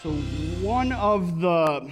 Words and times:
So, 0.00 0.12
one 0.12 0.92
of 0.92 1.40
the 1.40 1.90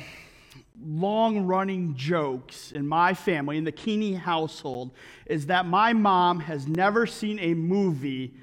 long 0.80 1.40
running 1.40 1.96
jokes 1.96 2.70
in 2.70 2.86
my 2.86 3.14
family, 3.14 3.58
in 3.58 3.64
the 3.64 3.72
Keeney 3.72 4.14
household, 4.14 4.92
is 5.26 5.46
that 5.46 5.66
my 5.66 5.92
mom 5.92 6.38
has 6.38 6.68
never 6.68 7.08
seen 7.08 7.40
a 7.40 7.54
movie 7.54 8.34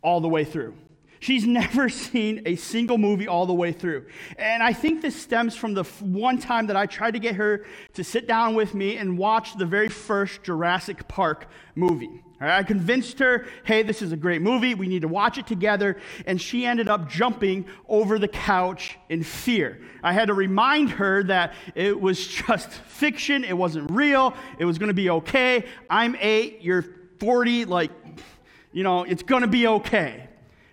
all 0.00 0.22
the 0.22 0.28
way 0.28 0.44
through. 0.44 0.72
She's 1.18 1.44
never 1.46 1.90
seen 1.90 2.44
a 2.46 2.56
single 2.56 2.96
movie 2.96 3.28
all 3.28 3.44
the 3.44 3.52
way 3.52 3.72
through. 3.72 4.06
And 4.38 4.62
I 4.62 4.72
think 4.72 5.02
this 5.02 5.20
stems 5.20 5.54
from 5.54 5.74
the 5.74 5.84
one 6.00 6.38
time 6.38 6.68
that 6.68 6.76
I 6.76 6.86
tried 6.86 7.10
to 7.10 7.20
get 7.20 7.34
her 7.34 7.66
to 7.92 8.02
sit 8.02 8.26
down 8.26 8.54
with 8.54 8.72
me 8.72 8.96
and 8.96 9.18
watch 9.18 9.58
the 9.58 9.66
very 9.66 9.90
first 9.90 10.42
Jurassic 10.44 11.08
Park 11.08 11.46
movie. 11.74 12.22
I 12.40 12.62
convinced 12.62 13.18
her, 13.18 13.46
hey, 13.64 13.82
this 13.82 14.00
is 14.00 14.12
a 14.12 14.16
great 14.16 14.40
movie. 14.40 14.74
We 14.74 14.88
need 14.88 15.02
to 15.02 15.08
watch 15.08 15.36
it 15.36 15.46
together. 15.46 15.98
And 16.24 16.40
she 16.40 16.64
ended 16.64 16.88
up 16.88 17.08
jumping 17.08 17.66
over 17.86 18.18
the 18.18 18.28
couch 18.28 18.96
in 19.10 19.22
fear. 19.22 19.78
I 20.02 20.14
had 20.14 20.28
to 20.28 20.34
remind 20.34 20.90
her 20.92 21.22
that 21.24 21.52
it 21.74 22.00
was 22.00 22.26
just 22.26 22.70
fiction, 22.70 23.44
it 23.44 23.56
wasn't 23.56 23.90
real, 23.90 24.34
it 24.58 24.64
was 24.64 24.78
going 24.78 24.88
to 24.88 24.94
be 24.94 25.10
okay. 25.10 25.66
I'm 25.90 26.16
eight, 26.18 26.62
you're 26.62 26.84
40, 27.18 27.66
like, 27.66 27.90
you 28.72 28.84
know, 28.84 29.02
it's 29.02 29.22
going 29.22 29.42
to 29.42 29.48
be 29.48 29.66
okay. 29.66 30.26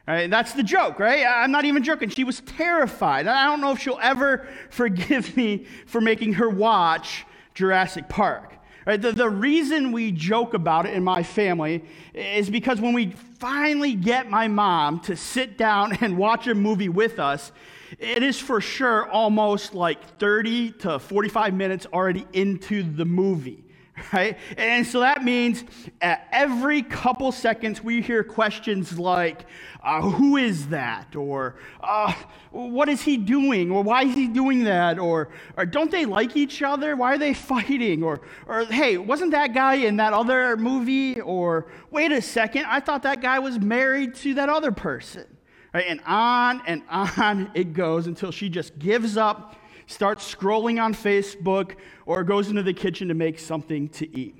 Right? 0.08 0.30
That's 0.30 0.54
the 0.54 0.64
joke, 0.64 1.00
right? 1.00 1.26
I'm 1.26 1.52
not 1.52 1.66
even 1.66 1.84
joking. 1.84 2.08
She 2.08 2.24
was 2.24 2.40
terrified. 2.40 3.28
I 3.28 3.44
don't 3.48 3.60
know 3.60 3.74
if 3.74 3.80
she'll 3.80 4.00
ever 4.02 4.48
forgive 4.70 5.36
me 5.36 5.66
for 5.86 6.00
making 6.00 6.34
her 6.34 6.50
watch 6.50 7.26
Jurassic 7.54 8.08
Park. 8.08 8.57
Right? 8.88 9.02
The, 9.02 9.12
the 9.12 9.30
reason 9.30 9.92
we 9.92 10.14
joke 10.14 10.54
about 10.54 10.86
it 10.86 10.94
in 10.94 11.04
my 11.04 11.22
family 11.22 11.84
is 12.14 12.50
because 12.50 12.80
when 12.80 12.94
we 12.94 13.12
finally 13.38 13.94
get 13.94 14.30
my 14.30 14.48
mom 14.48 15.02
to 15.02 15.18
sit 15.18 15.58
down 15.58 15.98
and 16.02 16.18
watch 16.18 16.48
a 16.48 16.56
movie 16.56 16.88
with 16.88 17.20
us, 17.20 17.52
it 18.00 18.24
is 18.24 18.40
for 18.40 18.62
sure 18.62 19.10
almost 19.10 19.74
like 19.74 20.18
30 20.20 20.72
to 20.72 21.00
45 21.00 21.54
minutes 21.54 21.86
already 21.92 22.26
into 22.32 22.82
the 22.82 23.04
movie 23.04 23.67
right? 24.14 24.38
And 24.58 24.86
so 24.86 25.00
that 25.00 25.24
means 25.24 25.64
at 26.02 26.28
every 26.32 26.82
couple 26.82 27.32
seconds 27.32 27.84
we 27.84 28.02
hear 28.02 28.24
questions 28.24 28.98
like, 29.00 29.46
uh, 29.84 30.02
Who 30.02 30.38
is 30.38 30.68
that? 30.68 31.16
Or 31.16 31.56
uh, 31.82 32.14
What 32.52 32.90
is 32.90 33.02
he 33.02 33.18
doing? 33.18 33.72
Or 33.72 33.84
Why 33.84 34.04
is 34.04 34.16
he 34.16 34.28
doing 34.28 34.64
that? 34.66 35.00
Or, 35.00 35.30
or 35.56 35.66
Don't 35.66 35.92
they 35.92 36.06
like 36.06 36.36
each 36.36 36.62
other? 36.62 36.96
Why 36.96 37.14
are 37.14 37.18
they 37.18 37.34
fighting? 37.34 38.04
Or, 38.04 38.22
or 38.48 38.66
Hey, 38.66 38.98
wasn't 38.98 39.32
that 39.32 39.54
guy 39.54 39.76
in 39.76 39.98
that 39.98 40.14
other 40.14 40.58
movie? 40.58 41.20
Or 41.22 41.68
Wait 41.92 42.12
a 42.12 42.22
second, 42.22 42.66
I 42.66 42.80
thought 42.80 43.04
that 43.04 43.22
guy 43.22 43.40
was 43.40 43.60
married 43.60 44.16
to 44.16 44.36
that 44.36 44.50
other 44.50 44.72
person. 44.72 45.26
Right? 45.74 45.86
And 45.88 46.02
on 46.06 46.62
and 46.66 46.82
on 46.90 47.52
it 47.56 47.74
goes 47.74 48.08
until 48.08 48.32
she 48.32 48.50
just 48.50 48.78
gives 48.80 49.18
up 49.18 49.56
starts 49.88 50.34
scrolling 50.34 50.82
on 50.82 50.94
Facebook, 50.94 51.76
or 52.06 52.24
goes 52.24 52.50
into 52.50 52.62
the 52.62 52.74
kitchen 52.74 53.08
to 53.08 53.14
make 53.14 53.40
something 53.40 53.90
to 53.90 54.18
eat. 54.18 54.36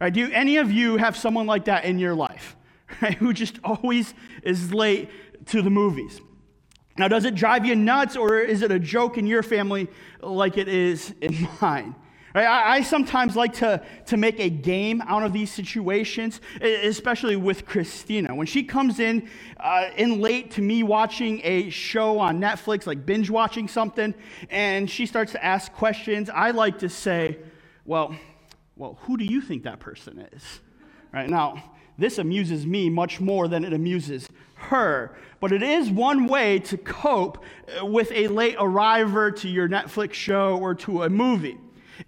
Right, 0.00 0.12
do 0.12 0.30
any 0.32 0.58
of 0.58 0.70
you 0.70 0.96
have 0.96 1.16
someone 1.16 1.46
like 1.46 1.66
that 1.66 1.84
in 1.84 1.98
your 1.98 2.14
life 2.14 2.56
right, 3.02 3.14
who 3.14 3.32
just 3.32 3.58
always 3.64 4.14
is 4.42 4.72
late 4.72 5.10
to 5.46 5.60
the 5.60 5.70
movies? 5.70 6.20
Now, 6.96 7.08
does 7.08 7.24
it 7.24 7.34
drive 7.34 7.64
you 7.64 7.74
nuts, 7.74 8.16
or 8.16 8.38
is 8.38 8.62
it 8.62 8.70
a 8.70 8.78
joke 8.78 9.16
in 9.16 9.26
your 9.26 9.42
family 9.42 9.88
like 10.20 10.58
it 10.58 10.68
is 10.68 11.14
in 11.20 11.48
mine? 11.60 11.94
Right? 12.34 12.44
I, 12.44 12.76
I, 12.76 12.82
sometimes 12.82 13.34
like 13.34 13.54
to, 13.54 13.82
to 14.06 14.16
make 14.16 14.38
a 14.38 14.48
game 14.48 15.02
out 15.06 15.24
of 15.24 15.32
these 15.32 15.50
situations, 15.50 16.40
especially 16.60 17.36
with 17.36 17.66
Christina. 17.66 18.34
When 18.34 18.46
she 18.46 18.62
comes 18.62 19.00
in, 19.00 19.28
uh, 19.58 19.90
in 19.96 20.20
late 20.20 20.52
to 20.52 20.62
me 20.62 20.82
watching 20.82 21.40
a 21.42 21.70
show 21.70 22.18
on 22.18 22.40
Netflix, 22.40 22.86
like 22.86 23.04
binge 23.04 23.30
watching 23.30 23.66
something, 23.66 24.14
and 24.48 24.88
she 24.88 25.06
starts 25.06 25.32
to 25.32 25.44
ask 25.44 25.72
questions, 25.72 26.30
I 26.30 26.52
like 26.52 26.78
to 26.80 26.88
say, 26.88 27.38
well, 27.84 28.14
well, 28.76 28.98
who 29.02 29.16
do 29.16 29.24
you 29.24 29.40
think 29.40 29.64
that 29.64 29.80
person 29.80 30.26
is? 30.32 30.60
Right 31.12 31.28
now, 31.28 31.62
this 31.98 32.18
amuses 32.18 32.64
me 32.64 32.88
much 32.88 33.20
more 33.20 33.48
than 33.48 33.64
it 33.64 33.72
amuses 33.72 34.28
her. 34.54 35.16
But 35.40 35.52
it 35.52 35.62
is 35.62 35.90
one 35.90 36.26
way 36.26 36.60
to 36.60 36.78
cope 36.78 37.44
with 37.82 38.12
a 38.12 38.28
late 38.28 38.56
arriver 38.58 39.30
to 39.32 39.48
your 39.48 39.68
Netflix 39.68 40.12
show 40.12 40.56
or 40.58 40.74
to 40.76 41.02
a 41.02 41.10
movie. 41.10 41.58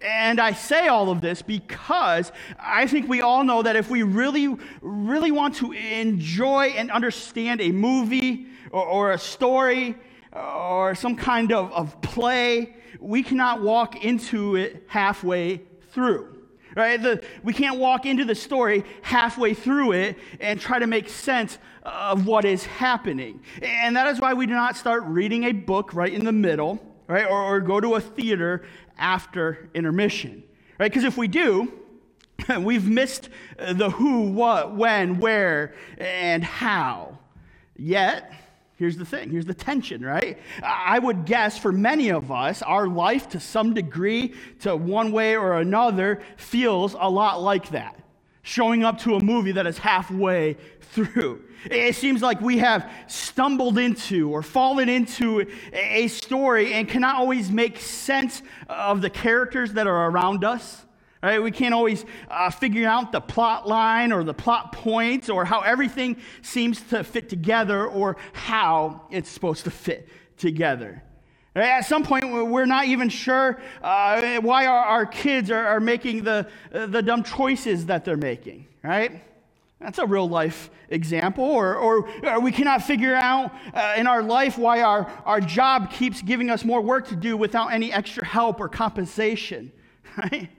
And 0.01 0.39
I 0.39 0.53
say 0.53 0.87
all 0.87 1.09
of 1.09 1.21
this 1.21 1.41
because 1.41 2.31
I 2.59 2.87
think 2.87 3.07
we 3.07 3.21
all 3.21 3.43
know 3.43 3.61
that 3.61 3.75
if 3.75 3.89
we 3.89 4.03
really, 4.03 4.55
really 4.81 5.31
want 5.31 5.55
to 5.55 5.71
enjoy 5.71 6.73
and 6.75 6.91
understand 6.91 7.61
a 7.61 7.71
movie 7.71 8.47
or, 8.71 8.85
or 8.85 9.11
a 9.11 9.17
story 9.19 9.95
or 10.31 10.95
some 10.95 11.15
kind 11.15 11.51
of, 11.51 11.71
of 11.71 12.01
play, 12.01 12.75
we 12.99 13.23
cannot 13.23 13.61
walk 13.61 14.03
into 14.03 14.55
it 14.55 14.83
halfway 14.87 15.61
through. 15.91 16.29
Right? 16.75 16.99
The, 16.99 17.23
we 17.43 17.53
can't 17.53 17.77
walk 17.77 18.07
into 18.07 18.25
the 18.25 18.33
story 18.33 18.83
halfway 19.03 19.53
through 19.53 19.91
it 19.91 20.17
and 20.39 20.59
try 20.59 20.79
to 20.79 20.87
make 20.87 21.07
sense 21.07 21.59
of 21.83 22.25
what 22.25 22.45
is 22.45 22.65
happening. 22.65 23.41
And 23.61 23.95
that 23.95 24.07
is 24.07 24.19
why 24.19 24.33
we 24.33 24.47
do 24.47 24.53
not 24.53 24.75
start 24.75 25.03
reading 25.03 25.43
a 25.43 25.51
book 25.51 25.93
right 25.93 26.11
in 26.11 26.25
the 26.25 26.31
middle, 26.31 26.83
right? 27.07 27.27
Or, 27.27 27.43
or 27.43 27.59
go 27.59 27.79
to 27.79 27.93
a 27.93 28.01
theater 28.01 28.63
after 28.97 29.69
intermission, 29.73 30.43
right? 30.79 30.91
Because 30.91 31.03
if 31.03 31.17
we 31.17 31.27
do, 31.27 31.71
we've 32.59 32.87
missed 32.87 33.29
the 33.57 33.89
who, 33.89 34.31
what, 34.31 34.75
when, 34.75 35.19
where, 35.19 35.73
and 35.97 36.43
how. 36.43 37.17
Yet, 37.75 38.31
here's 38.75 38.97
the 38.97 39.05
thing 39.05 39.31
here's 39.31 39.45
the 39.45 39.53
tension, 39.53 40.03
right? 40.03 40.37
I 40.63 40.99
would 40.99 41.25
guess 41.25 41.57
for 41.57 41.71
many 41.71 42.09
of 42.09 42.31
us, 42.31 42.61
our 42.61 42.87
life 42.87 43.29
to 43.29 43.39
some 43.39 43.73
degree, 43.73 44.33
to 44.61 44.75
one 44.75 45.11
way 45.11 45.35
or 45.35 45.59
another, 45.59 46.21
feels 46.37 46.95
a 46.99 47.09
lot 47.09 47.41
like 47.41 47.69
that. 47.69 47.99
Showing 48.41 48.83
up 48.83 48.99
to 48.99 49.15
a 49.15 49.23
movie 49.23 49.53
that 49.53 49.65
is 49.65 49.77
halfway 49.77 50.53
through. 50.81 51.43
It 51.65 51.95
seems 51.95 52.21
like 52.21 52.41
we 52.41 52.57
have 52.57 52.89
stumbled 53.07 53.77
into 53.77 54.29
or 54.29 54.41
fallen 54.41 54.89
into 54.89 55.45
a 55.71 56.07
story 56.07 56.73
and 56.73 56.87
cannot 56.87 57.15
always 57.15 57.51
make 57.51 57.79
sense 57.79 58.41
of 58.67 59.01
the 59.01 59.09
characters 59.09 59.73
that 59.73 59.87
are 59.87 60.09
around 60.09 60.43
us. 60.43 60.85
Right? 61.21 61.41
We 61.41 61.51
can't 61.51 61.73
always 61.73 62.03
uh, 62.29 62.49
figure 62.49 62.85
out 62.85 63.13
the 63.13 63.21
plot 63.21 63.65
line 63.65 64.11
or 64.11 64.25
the 64.25 64.33
plot 64.33 64.73
points 64.73 65.29
or 65.29 65.45
how 65.45 65.61
everything 65.61 66.17
seems 66.41 66.81
to 66.89 67.01
fit 67.01 67.29
together 67.29 67.87
or 67.87 68.17
how 68.33 69.03
it's 69.09 69.29
supposed 69.29 69.63
to 69.63 69.71
fit 69.71 70.09
together. 70.37 71.01
At 71.55 71.81
some 71.81 72.03
point, 72.03 72.25
we're 72.29 72.65
not 72.65 72.87
even 72.87 73.09
sure 73.09 73.61
uh, 73.81 74.41
why 74.41 74.65
our, 74.65 74.83
our 74.83 75.05
kids 75.05 75.51
are, 75.51 75.65
are 75.65 75.79
making 75.79 76.23
the, 76.23 76.47
the 76.71 77.01
dumb 77.01 77.23
choices 77.23 77.85
that 77.85 78.03
they're 78.03 78.17
making, 78.17 78.67
right? 78.83 79.23
That's 79.83 79.99
a 79.99 80.05
real 80.05 80.29
life 80.29 80.69
example. 80.89 81.43
Or, 81.43 81.75
or, 81.75 82.09
or 82.23 82.39
we 82.39 82.53
cannot 82.53 82.83
figure 82.83 83.15
out 83.15 83.51
uh, 83.73 83.95
in 83.97 84.07
our 84.07 84.23
life 84.23 84.57
why 84.57 84.81
our, 84.81 85.11
our 85.25 85.41
job 85.41 85.91
keeps 85.91 86.21
giving 86.21 86.49
us 86.49 86.63
more 86.63 86.79
work 86.79 87.09
to 87.09 87.17
do 87.17 87.35
without 87.35 87.67
any 87.67 87.91
extra 87.91 88.25
help 88.25 88.61
or 88.61 88.69
compensation, 88.69 89.73
right? 90.17 90.49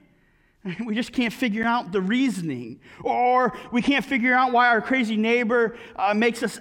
We 0.85 0.93
just 0.93 1.11
can't 1.11 1.33
figure 1.33 1.63
out 1.63 1.91
the 1.91 2.01
reasoning. 2.01 2.79
Or 3.03 3.57
we 3.71 3.81
can't 3.81 4.05
figure 4.05 4.35
out 4.35 4.51
why 4.51 4.67
our 4.67 4.81
crazy 4.81 5.17
neighbor 5.17 5.75
uh, 5.95 6.13
makes 6.13 6.43
us 6.43 6.59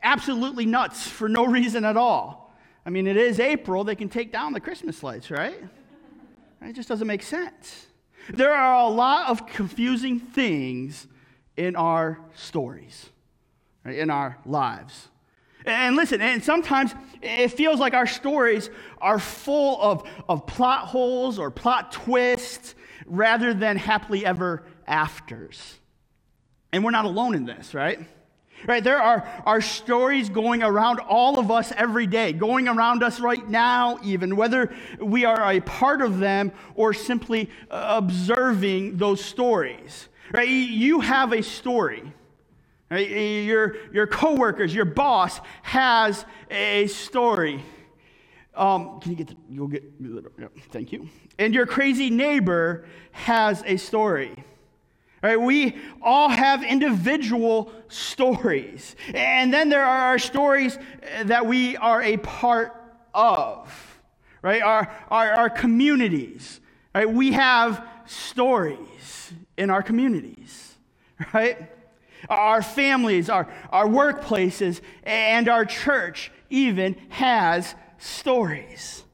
absolutely 0.00 0.66
nuts 0.66 1.08
for 1.08 1.28
no 1.28 1.46
reason 1.46 1.84
at 1.84 1.96
all. 1.96 2.54
I 2.86 2.90
mean, 2.90 3.08
it 3.08 3.16
is 3.16 3.40
April, 3.40 3.82
they 3.82 3.96
can 3.96 4.08
take 4.08 4.32
down 4.32 4.52
the 4.52 4.60
Christmas 4.60 5.02
lights, 5.02 5.32
right? 5.32 5.62
It 6.62 6.74
just 6.74 6.88
doesn't 6.88 7.06
make 7.06 7.24
sense. 7.24 7.86
There 8.32 8.52
are 8.52 8.84
a 8.86 8.88
lot 8.88 9.30
of 9.30 9.46
confusing 9.46 10.20
things 10.20 11.08
in 11.58 11.74
our 11.74 12.20
stories, 12.34 13.10
right, 13.84 13.98
in 13.98 14.10
our 14.10 14.38
lives. 14.46 15.08
And 15.66 15.96
listen, 15.96 16.22
and 16.22 16.42
sometimes 16.42 16.94
it 17.20 17.48
feels 17.48 17.80
like 17.80 17.94
our 17.94 18.06
stories 18.06 18.70
are 19.00 19.18
full 19.18 19.82
of, 19.82 20.08
of 20.28 20.46
plot 20.46 20.86
holes 20.86 21.38
or 21.38 21.50
plot 21.50 21.90
twists 21.90 22.76
rather 23.06 23.52
than 23.52 23.76
happily 23.76 24.24
ever 24.24 24.62
afters. 24.86 25.78
And 26.72 26.84
we're 26.84 26.92
not 26.92 27.06
alone 27.06 27.34
in 27.34 27.44
this, 27.44 27.74
right? 27.74 27.98
Right, 28.66 28.82
there 28.82 29.00
are, 29.00 29.28
are 29.44 29.60
stories 29.60 30.28
going 30.28 30.62
around 30.62 31.00
all 31.00 31.38
of 31.38 31.50
us 31.50 31.72
every 31.76 32.06
day, 32.06 32.32
going 32.32 32.66
around 32.66 33.02
us 33.02 33.20
right 33.20 33.48
now, 33.48 33.98
even, 34.02 34.34
whether 34.36 34.74
we 35.00 35.24
are 35.24 35.52
a 35.52 35.60
part 35.60 36.02
of 36.02 36.18
them 36.18 36.50
or 36.74 36.92
simply 36.92 37.50
observing 37.70 38.96
those 38.96 39.24
stories. 39.24 40.08
Right? 40.32 40.48
You 40.48 41.00
have 41.00 41.32
a 41.32 41.42
story. 41.42 42.12
Right? 42.90 43.08
Your, 43.08 43.76
your 43.92 44.06
coworkers, 44.06 44.74
your 44.74 44.84
boss 44.84 45.40
has 45.62 46.24
a 46.50 46.86
story. 46.86 47.62
Um, 48.54 48.98
can 49.00 49.12
you 49.12 49.16
get 49.16 49.28
the, 49.28 49.36
you'll 49.48 49.68
get, 49.68 49.84
yeah, 50.00 50.48
thank 50.70 50.90
you. 50.90 51.08
And 51.38 51.54
your 51.54 51.66
crazy 51.66 52.10
neighbor 52.10 52.86
has 53.12 53.62
a 53.66 53.76
story. 53.76 54.34
Right? 55.22 55.40
We 55.40 55.76
all 56.00 56.28
have 56.28 56.62
individual 56.62 57.72
stories. 57.88 58.96
And 59.14 59.52
then 59.52 59.68
there 59.68 59.84
are 59.84 60.10
our 60.10 60.18
stories 60.18 60.78
that 61.24 61.46
we 61.46 61.76
are 61.76 62.02
a 62.02 62.16
part 62.18 62.74
of, 63.14 64.00
right? 64.42 64.62
Our, 64.62 64.92
our, 65.10 65.32
our 65.32 65.50
communities, 65.50 66.60
right? 66.94 67.10
We 67.10 67.32
have 67.32 67.84
stories 68.06 69.32
in 69.58 69.68
our 69.68 69.82
communities, 69.82 70.76
right? 71.34 71.70
Our 72.30 72.62
families, 72.62 73.28
our, 73.28 73.52
our 73.70 73.86
workplaces, 73.86 74.80
and 75.02 75.48
our 75.48 75.64
church 75.64 76.32
even 76.48 76.96
has 77.10 77.74
stories. 77.98 79.04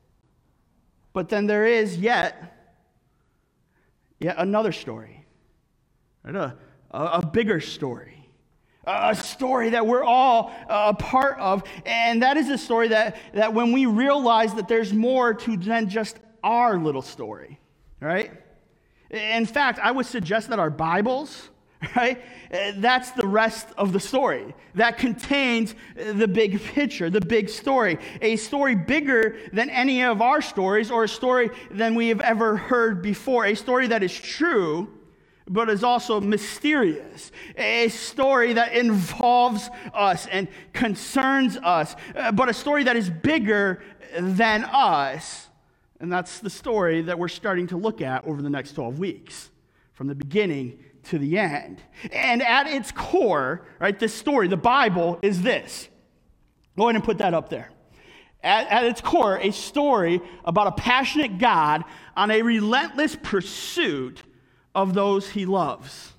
But 1.12 1.28
then 1.28 1.46
there 1.46 1.66
is 1.66 1.96
yet, 1.96 2.76
yet 4.20 4.36
another 4.38 4.72
story, 4.72 5.24
right? 6.22 6.34
a, 6.34 6.56
a 6.90 7.26
bigger 7.26 7.60
story 7.60 8.14
a 8.86 9.14
story 9.14 9.70
that 9.70 9.86
we're 9.86 10.04
all 10.04 10.52
uh, 10.68 10.92
a 10.92 10.94
part 10.94 11.38
of. 11.38 11.62
And 11.86 12.22
that 12.22 12.36
is 12.36 12.50
a 12.50 12.58
story 12.58 12.88
that, 12.88 13.16
that 13.32 13.54
when 13.54 13.72
we 13.72 13.86
realize 13.86 14.52
that 14.56 14.68
there's 14.68 14.92
more 14.92 15.32
to 15.32 15.56
than 15.56 15.88
just 15.88 16.18
our 16.42 16.78
little 16.78 17.00
story, 17.00 17.58
right? 17.98 18.30
In 19.14 19.46
fact, 19.46 19.78
I 19.78 19.92
would 19.92 20.06
suggest 20.06 20.48
that 20.48 20.58
our 20.58 20.70
Bibles, 20.70 21.50
right? 21.96 22.20
Eh, 22.50 22.72
that's 22.76 23.12
the 23.12 23.26
rest 23.26 23.68
of 23.78 23.92
the 23.92 24.00
story. 24.00 24.54
That 24.74 24.98
contains 24.98 25.76
the 25.94 26.26
big 26.26 26.60
picture, 26.60 27.10
the 27.10 27.20
big 27.20 27.48
story. 27.48 27.98
A 28.22 28.34
story 28.36 28.74
bigger 28.74 29.36
than 29.52 29.70
any 29.70 30.02
of 30.02 30.20
our 30.20 30.42
stories 30.42 30.90
or 30.90 31.04
a 31.04 31.08
story 31.08 31.50
than 31.70 31.94
we 31.94 32.08
have 32.08 32.20
ever 32.20 32.56
heard 32.56 33.02
before. 33.02 33.46
A 33.46 33.54
story 33.54 33.86
that 33.86 34.02
is 34.02 34.12
true, 34.12 34.88
but 35.46 35.70
is 35.70 35.84
also 35.84 36.20
mysterious. 36.20 37.30
A 37.56 37.88
story 37.90 38.54
that 38.54 38.72
involves 38.72 39.70
us 39.92 40.26
and 40.26 40.48
concerns 40.72 41.56
us, 41.58 41.94
eh, 42.16 42.32
but 42.32 42.48
a 42.48 42.54
story 42.54 42.82
that 42.82 42.96
is 42.96 43.10
bigger 43.10 43.80
than 44.18 44.64
us. 44.64 45.43
And 46.04 46.12
that's 46.12 46.40
the 46.40 46.50
story 46.50 47.00
that 47.00 47.18
we're 47.18 47.28
starting 47.28 47.68
to 47.68 47.78
look 47.78 48.02
at 48.02 48.26
over 48.26 48.42
the 48.42 48.50
next 48.50 48.74
12 48.74 48.98
weeks, 48.98 49.48
from 49.94 50.06
the 50.06 50.14
beginning 50.14 50.84
to 51.04 51.18
the 51.18 51.38
end. 51.38 51.80
And 52.12 52.42
at 52.42 52.66
its 52.66 52.92
core, 52.92 53.66
right, 53.78 53.98
this 53.98 54.12
story, 54.12 54.46
the 54.46 54.58
Bible, 54.58 55.18
is 55.22 55.40
this. 55.40 55.88
Go 56.76 56.88
ahead 56.88 56.96
and 56.96 57.04
put 57.04 57.16
that 57.18 57.32
up 57.32 57.48
there. 57.48 57.70
At, 58.42 58.68
at 58.68 58.84
its 58.84 59.00
core, 59.00 59.38
a 59.38 59.50
story 59.50 60.20
about 60.44 60.66
a 60.66 60.72
passionate 60.72 61.38
God 61.38 61.84
on 62.14 62.30
a 62.30 62.42
relentless 62.42 63.16
pursuit 63.22 64.22
of 64.74 64.92
those 64.92 65.30
he 65.30 65.46
loves. 65.46 66.12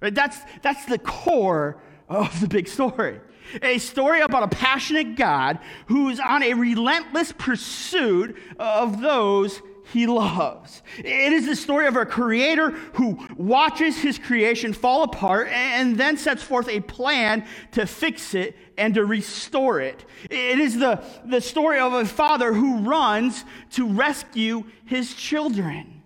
Right? 0.00 0.14
That's, 0.14 0.38
that's 0.62 0.84
the 0.84 1.00
core 1.00 1.82
of 2.08 2.40
the 2.40 2.46
big 2.46 2.68
story. 2.68 3.18
A 3.62 3.78
story 3.78 4.20
about 4.20 4.42
a 4.42 4.48
passionate 4.48 5.16
God 5.16 5.58
who's 5.86 6.20
on 6.20 6.42
a 6.42 6.54
relentless 6.54 7.32
pursuit 7.32 8.36
of 8.58 9.00
those 9.00 9.60
he 9.92 10.06
loves. 10.06 10.82
It 10.98 11.32
is 11.32 11.46
the 11.46 11.56
story 11.56 11.86
of 11.86 11.96
a 11.96 12.06
creator 12.06 12.70
who 12.70 13.18
watches 13.36 13.98
his 13.98 14.18
creation 14.18 14.72
fall 14.72 15.02
apart 15.02 15.48
and 15.48 15.96
then 15.96 16.16
sets 16.16 16.42
forth 16.42 16.68
a 16.68 16.80
plan 16.80 17.44
to 17.72 17.86
fix 17.86 18.34
it 18.34 18.56
and 18.78 18.94
to 18.94 19.04
restore 19.04 19.80
it. 19.80 20.04
It 20.30 20.60
is 20.60 20.78
the, 20.78 21.02
the 21.24 21.40
story 21.40 21.80
of 21.80 21.92
a 21.92 22.04
father 22.04 22.52
who 22.52 22.78
runs 22.78 23.44
to 23.70 23.88
rescue 23.88 24.64
his 24.84 25.12
children. 25.14 26.02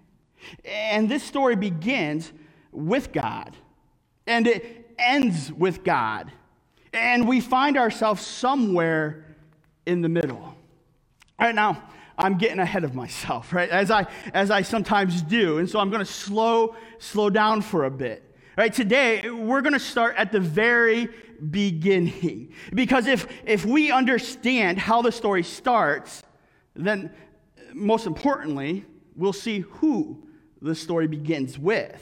And 0.65 1.09
this 1.09 1.23
story 1.23 1.57
begins 1.57 2.33
with 2.73 3.13
God 3.13 3.57
and 4.27 4.47
it 4.47 4.95
ends 4.99 5.53
with 5.53 5.85
God. 5.85 6.33
And 6.95 7.29
we 7.29 7.41
find 7.41 7.77
ourselves 7.77 8.25
somewhere 8.25 9.37
in 9.85 10.01
the 10.01 10.09
middle. 10.09 10.39
All 10.39 10.57
right 11.39 11.55
now, 11.55 11.83
I'm 12.17 12.39
getting 12.39 12.61
ahead 12.61 12.85
of 12.85 12.95
myself, 12.95 13.53
right? 13.53 13.69
As 13.69 13.91
I 13.91 14.07
as 14.33 14.51
I 14.51 14.63
sometimes 14.63 15.21
do. 15.23 15.59
And 15.59 15.69
so 15.69 15.81
I'm 15.81 15.91
going 15.91 16.05
to 16.05 16.11
slow 16.11 16.77
slow 16.99 17.29
down 17.29 17.61
for 17.61 17.85
a 17.85 17.91
bit. 17.91 18.23
Right? 18.57 18.73
Today, 18.73 19.29
we're 19.29 19.63
going 19.63 19.73
to 19.73 19.81
start 19.81 20.15
at 20.17 20.31
the 20.31 20.39
very 20.39 21.09
beginning. 21.51 22.55
Because 22.73 23.09
if 23.09 23.27
if 23.45 23.65
we 23.65 23.91
understand 23.91 24.79
how 24.79 25.03
the 25.03 25.11
story 25.11 25.43
starts, 25.43 26.23
then 26.75 27.11
most 27.73 28.07
importantly, 28.07 28.85
we'll 29.17 29.33
see 29.33 29.61
who 29.61 30.29
the 30.63 30.75
story 30.75 31.09
begins 31.09 31.59
with. 31.59 32.01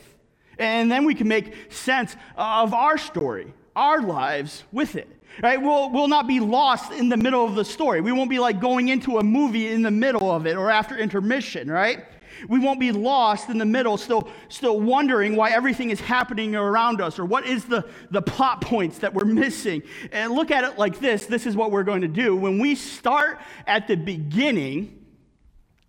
And 0.58 0.92
then 0.92 1.06
we 1.06 1.14
can 1.14 1.26
make 1.26 1.72
sense 1.72 2.14
of 2.36 2.74
our 2.74 2.98
story, 2.98 3.54
our 3.76 4.02
lives 4.02 4.64
with 4.72 4.96
it. 4.96 5.08
Right? 5.42 5.60
We'll, 5.60 5.90
we'll 5.90 6.08
not 6.08 6.26
be 6.26 6.40
lost 6.40 6.92
in 6.92 7.08
the 7.08 7.16
middle 7.16 7.44
of 7.44 7.54
the 7.54 7.64
story. 7.64 8.02
We 8.02 8.12
won't 8.12 8.28
be 8.28 8.38
like 8.38 8.60
going 8.60 8.88
into 8.88 9.18
a 9.18 9.22
movie 9.22 9.68
in 9.68 9.80
the 9.80 9.90
middle 9.90 10.30
of 10.30 10.46
it 10.46 10.56
or 10.56 10.70
after 10.70 10.98
intermission, 10.98 11.70
right? 11.70 12.04
We 12.48 12.58
won't 12.58 12.80
be 12.80 12.92
lost 12.92 13.48
in 13.48 13.58
the 13.58 13.64
middle, 13.64 13.96
still, 13.96 14.28
still 14.48 14.80
wondering 14.80 15.36
why 15.36 15.50
everything 15.50 15.90
is 15.90 16.00
happening 16.00 16.54
around 16.54 17.00
us 17.00 17.18
or 17.18 17.24
what 17.24 17.46
is 17.46 17.64
the, 17.64 17.88
the 18.10 18.22
plot 18.22 18.60
points 18.60 18.98
that 18.98 19.14
we're 19.14 19.24
missing. 19.24 19.82
And 20.12 20.32
look 20.32 20.50
at 20.50 20.64
it 20.64 20.78
like 20.78 20.98
this 20.98 21.26
this 21.26 21.46
is 21.46 21.56
what 21.56 21.70
we're 21.70 21.84
going 21.84 22.02
to 22.02 22.08
do. 22.08 22.36
When 22.36 22.58
we 22.58 22.74
start 22.74 23.40
at 23.66 23.88
the 23.88 23.96
beginning, 23.96 25.01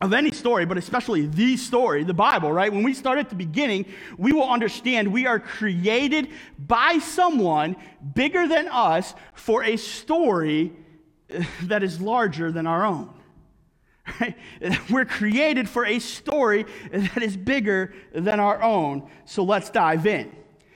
of 0.04 0.12
any 0.12 0.32
story, 0.32 0.66
but 0.66 0.78
especially 0.78 1.28
the 1.28 1.56
story, 1.56 2.04
the 2.04 2.14
Bible, 2.14 2.52
right? 2.52 2.72
When 2.72 2.84
we 2.84 2.94
start 2.94 3.20
at 3.20 3.30
the 3.30 3.36
beginning, 3.36 3.86
we 4.18 4.34
will 4.34 4.50
understand 4.50 5.14
we 5.14 5.26
are 5.26 5.40
created 5.40 6.28
by 6.60 7.00
someone 7.00 7.78
bigger 8.14 8.46
than 8.46 8.68
us 8.68 9.14
for 9.34 9.64
a 9.64 9.78
story 9.78 10.74
that 11.64 11.84
is 11.84 12.02
larger 12.02 12.52
than 12.52 12.68
our 12.68 12.86
own. 12.86 13.14
Right? 14.20 14.36
We're 14.90 15.06
created 15.06 15.70
for 15.70 15.86
a 15.86 16.00
story 16.00 16.66
that 16.92 17.24
is 17.24 17.38
bigger 17.38 17.94
than 18.14 18.42
our 18.42 18.62
own. 18.62 19.10
So 19.24 19.44
let's 19.44 19.70
dive 19.70 20.06
in. 20.06 20.36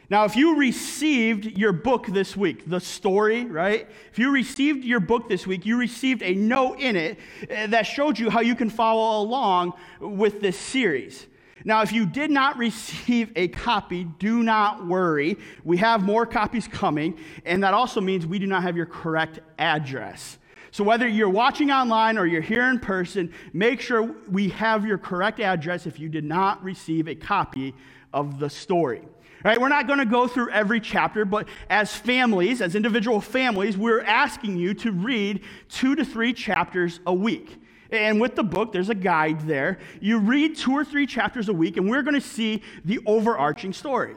Now, 0.09 0.23
if 0.23 0.37
you 0.37 0.55
received 0.55 1.45
your 1.57 1.73
book 1.73 2.07
this 2.07 2.37
week, 2.37 2.69
the 2.69 2.79
story, 2.79 3.43
right? 3.43 3.89
If 4.11 4.17
you 4.17 4.31
received 4.31 4.85
your 4.85 5.01
book 5.01 5.27
this 5.27 5.45
week, 5.45 5.65
you 5.65 5.77
received 5.77 6.23
a 6.23 6.33
note 6.33 6.79
in 6.79 6.95
it 6.95 7.19
eh, 7.49 7.67
that 7.67 7.83
showed 7.83 8.17
you 8.17 8.29
how 8.29 8.39
you 8.39 8.55
can 8.55 8.69
follow 8.69 9.21
along 9.21 9.73
with 9.99 10.39
this 10.39 10.57
series. 10.57 11.27
Now, 11.65 11.81
if 11.81 11.91
you 11.91 12.05
did 12.05 12.31
not 12.31 12.57
receive 12.57 13.33
a 13.35 13.49
copy, 13.49 14.05
do 14.05 14.43
not 14.43 14.87
worry. 14.87 15.37
We 15.65 15.75
have 15.77 16.03
more 16.03 16.25
copies 16.25 16.69
coming, 16.69 17.19
and 17.43 17.61
that 17.63 17.73
also 17.73 17.99
means 17.99 18.25
we 18.25 18.39
do 18.39 18.47
not 18.47 18.63
have 18.63 18.77
your 18.77 18.85
correct 18.85 19.41
address. 19.59 20.37
So, 20.71 20.85
whether 20.85 21.07
you're 21.07 21.29
watching 21.29 21.69
online 21.69 22.17
or 22.17 22.25
you're 22.25 22.41
here 22.41 22.69
in 22.69 22.79
person, 22.79 23.33
make 23.51 23.81
sure 23.81 24.15
we 24.31 24.49
have 24.49 24.85
your 24.85 24.97
correct 24.97 25.41
address 25.41 25.85
if 25.85 25.99
you 25.99 26.07
did 26.07 26.23
not 26.23 26.63
receive 26.63 27.09
a 27.09 27.15
copy 27.15 27.73
of 28.13 28.39
the 28.39 28.49
story. 28.49 29.01
Right? 29.43 29.59
We're 29.59 29.69
not 29.69 29.87
going 29.87 29.99
to 29.99 30.05
go 30.05 30.27
through 30.27 30.49
every 30.49 30.79
chapter, 30.79 31.23
but 31.23 31.47
as 31.69 31.95
families, 31.95 32.61
as 32.61 32.75
individual 32.75 33.21
families, 33.21 33.77
we're 33.77 34.01
asking 34.01 34.57
you 34.57 34.73
to 34.75 34.91
read 34.91 35.43
two 35.69 35.95
to 35.95 36.03
three 36.03 36.33
chapters 36.33 36.99
a 37.05 37.13
week. 37.13 37.61
And 37.91 38.19
with 38.19 38.35
the 38.35 38.43
book, 38.43 38.73
there's 38.73 38.89
a 38.89 38.95
guide 38.95 39.41
there. 39.41 39.79
You 40.01 40.19
read 40.19 40.57
two 40.57 40.73
or 40.73 40.83
three 40.83 41.05
chapters 41.05 41.49
a 41.49 41.53
week, 41.53 41.77
and 41.77 41.89
we're 41.89 42.01
going 42.01 42.15
to 42.15 42.21
see 42.21 42.63
the 42.83 42.99
overarching 43.05 43.73
story 43.73 44.15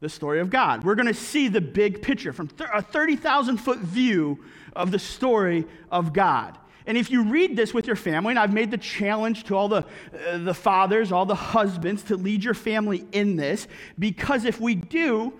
the 0.00 0.08
story 0.10 0.38
of 0.38 0.50
God. 0.50 0.84
We're 0.84 0.96
going 0.96 1.08
to 1.08 1.14
see 1.14 1.48
the 1.48 1.62
big 1.62 2.02
picture 2.02 2.34
from 2.34 2.50
a 2.74 2.82
30,000 2.82 3.56
foot 3.56 3.78
view 3.78 4.44
of 4.76 4.90
the 4.90 4.98
story 4.98 5.64
of 5.90 6.12
God. 6.12 6.58
And 6.86 6.98
if 6.98 7.10
you 7.10 7.24
read 7.24 7.56
this 7.56 7.72
with 7.72 7.86
your 7.86 7.96
family, 7.96 8.32
and 8.32 8.38
I've 8.38 8.52
made 8.52 8.70
the 8.70 8.78
challenge 8.78 9.44
to 9.44 9.56
all 9.56 9.68
the, 9.68 9.86
uh, 10.28 10.38
the 10.38 10.54
fathers, 10.54 11.12
all 11.12 11.24
the 11.24 11.34
husbands, 11.34 12.02
to 12.04 12.16
lead 12.16 12.44
your 12.44 12.54
family 12.54 13.06
in 13.12 13.36
this, 13.36 13.66
because 13.98 14.44
if 14.44 14.60
we 14.60 14.74
do, 14.74 15.32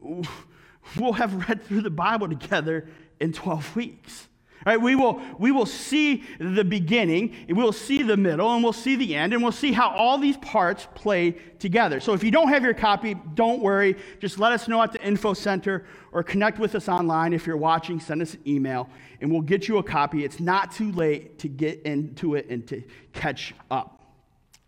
we'll 0.00 1.12
have 1.14 1.48
read 1.48 1.64
through 1.64 1.82
the 1.82 1.90
Bible 1.90 2.28
together 2.28 2.88
in 3.18 3.32
12 3.32 3.76
weeks. 3.76 4.28
Right, 4.66 4.78
we, 4.78 4.94
will, 4.94 5.22
we 5.38 5.52
will 5.52 5.64
see 5.64 6.22
the 6.38 6.64
beginning, 6.64 7.34
and 7.48 7.56
we'll 7.56 7.72
see 7.72 8.02
the 8.02 8.18
middle, 8.18 8.52
and 8.52 8.62
we'll 8.62 8.74
see 8.74 8.94
the 8.94 9.16
end, 9.16 9.32
and 9.32 9.42
we'll 9.42 9.52
see 9.52 9.72
how 9.72 9.88
all 9.88 10.18
these 10.18 10.36
parts 10.36 10.86
play 10.94 11.30
together. 11.58 11.98
So 11.98 12.12
if 12.12 12.22
you 12.22 12.30
don't 12.30 12.48
have 12.48 12.62
your 12.62 12.74
copy, 12.74 13.14
don't 13.32 13.62
worry. 13.62 13.96
Just 14.18 14.38
let 14.38 14.52
us 14.52 14.68
know 14.68 14.82
at 14.82 14.92
the 14.92 15.02
info 15.02 15.32
center 15.32 15.86
or 16.12 16.22
connect 16.22 16.58
with 16.58 16.74
us 16.74 16.90
online. 16.90 17.32
If 17.32 17.46
you're 17.46 17.56
watching, 17.56 18.00
send 18.00 18.20
us 18.20 18.34
an 18.34 18.40
email, 18.46 18.90
and 19.20 19.30
we'll 19.30 19.42
get 19.42 19.68
you 19.68 19.78
a 19.78 19.82
copy. 19.82 20.24
It's 20.24 20.40
not 20.40 20.72
too 20.72 20.92
late 20.92 21.38
to 21.40 21.48
get 21.48 21.82
into 21.82 22.34
it 22.34 22.48
and 22.48 22.66
to 22.68 22.82
catch 23.12 23.54
up. 23.70 24.00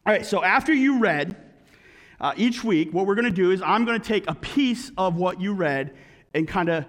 All 0.04 0.12
right, 0.12 0.26
so 0.26 0.42
after 0.42 0.72
you 0.72 0.98
read 0.98 1.36
uh, 2.20 2.34
each 2.36 2.62
week, 2.64 2.92
what 2.92 3.06
we're 3.06 3.14
going 3.14 3.24
to 3.24 3.30
do 3.30 3.50
is 3.50 3.62
I'm 3.62 3.84
going 3.84 4.00
to 4.00 4.06
take 4.06 4.28
a 4.28 4.34
piece 4.34 4.90
of 4.98 5.16
what 5.16 5.40
you 5.40 5.54
read 5.54 5.94
and 6.34 6.46
kind 6.46 6.68
of 6.68 6.86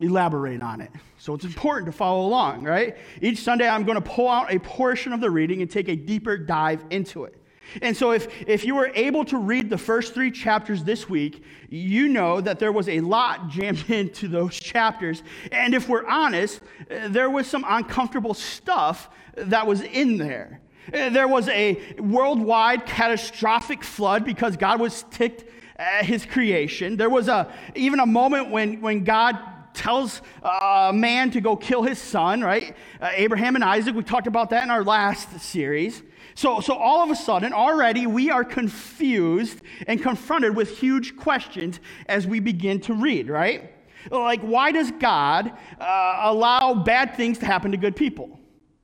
elaborate 0.00 0.62
on 0.62 0.80
it. 0.80 0.90
So 1.18 1.34
it's 1.34 1.44
important 1.44 1.86
to 1.86 1.92
follow 1.92 2.26
along, 2.26 2.64
right? 2.64 2.96
Each 3.20 3.38
Sunday, 3.38 3.68
I'm 3.68 3.84
going 3.84 4.00
to 4.00 4.08
pull 4.08 4.28
out 4.28 4.52
a 4.52 4.58
portion 4.58 5.12
of 5.12 5.20
the 5.20 5.30
reading 5.30 5.62
and 5.62 5.70
take 5.70 5.88
a 5.88 5.96
deeper 5.96 6.36
dive 6.36 6.84
into 6.90 7.24
it. 7.24 7.41
And 7.80 7.96
so, 7.96 8.12
if, 8.12 8.28
if 8.46 8.64
you 8.64 8.74
were 8.74 8.90
able 8.94 9.24
to 9.26 9.38
read 9.38 9.70
the 9.70 9.78
first 9.78 10.14
three 10.14 10.30
chapters 10.30 10.84
this 10.84 11.08
week, 11.08 11.42
you 11.70 12.08
know 12.08 12.40
that 12.40 12.58
there 12.58 12.72
was 12.72 12.88
a 12.88 13.00
lot 13.00 13.48
jammed 13.48 13.84
into 13.90 14.28
those 14.28 14.58
chapters. 14.58 15.22
And 15.50 15.74
if 15.74 15.88
we're 15.88 16.06
honest, 16.06 16.60
there 16.88 17.30
was 17.30 17.46
some 17.46 17.64
uncomfortable 17.66 18.34
stuff 18.34 19.08
that 19.36 19.66
was 19.66 19.80
in 19.80 20.18
there. 20.18 20.60
There 20.90 21.28
was 21.28 21.48
a 21.48 21.80
worldwide 21.98 22.86
catastrophic 22.86 23.84
flood 23.84 24.24
because 24.24 24.56
God 24.56 24.80
was 24.80 25.04
ticked 25.10 25.44
at 25.76 26.04
his 26.04 26.26
creation. 26.26 26.96
There 26.96 27.10
was 27.10 27.28
a, 27.28 27.52
even 27.74 28.00
a 28.00 28.06
moment 28.06 28.50
when, 28.50 28.80
when 28.80 29.04
God 29.04 29.38
tells 29.74 30.20
a 30.42 30.92
man 30.94 31.30
to 31.30 31.40
go 31.40 31.56
kill 31.56 31.82
his 31.82 31.98
son, 31.98 32.42
right? 32.42 32.76
Uh, 33.00 33.10
Abraham 33.14 33.54
and 33.54 33.64
Isaac, 33.64 33.94
we 33.94 34.02
talked 34.02 34.26
about 34.26 34.50
that 34.50 34.64
in 34.64 34.70
our 34.70 34.84
last 34.84 35.40
series. 35.40 36.02
So, 36.34 36.60
so 36.60 36.74
all 36.74 37.02
of 37.02 37.10
a 37.10 37.16
sudden, 37.16 37.52
already 37.52 38.06
we 38.06 38.30
are 38.30 38.44
confused 38.44 39.60
and 39.86 40.02
confronted 40.02 40.56
with 40.56 40.78
huge 40.78 41.16
questions 41.16 41.80
as 42.06 42.26
we 42.26 42.40
begin 42.40 42.80
to 42.82 42.94
read, 42.94 43.28
right? 43.28 43.72
Like, 44.10 44.40
why 44.40 44.72
does 44.72 44.90
God 44.90 45.52
uh, 45.80 46.20
allow 46.22 46.74
bad 46.74 47.16
things 47.16 47.38
to 47.38 47.46
happen 47.46 47.70
to 47.72 47.76
good 47.76 47.96
people, 47.96 48.38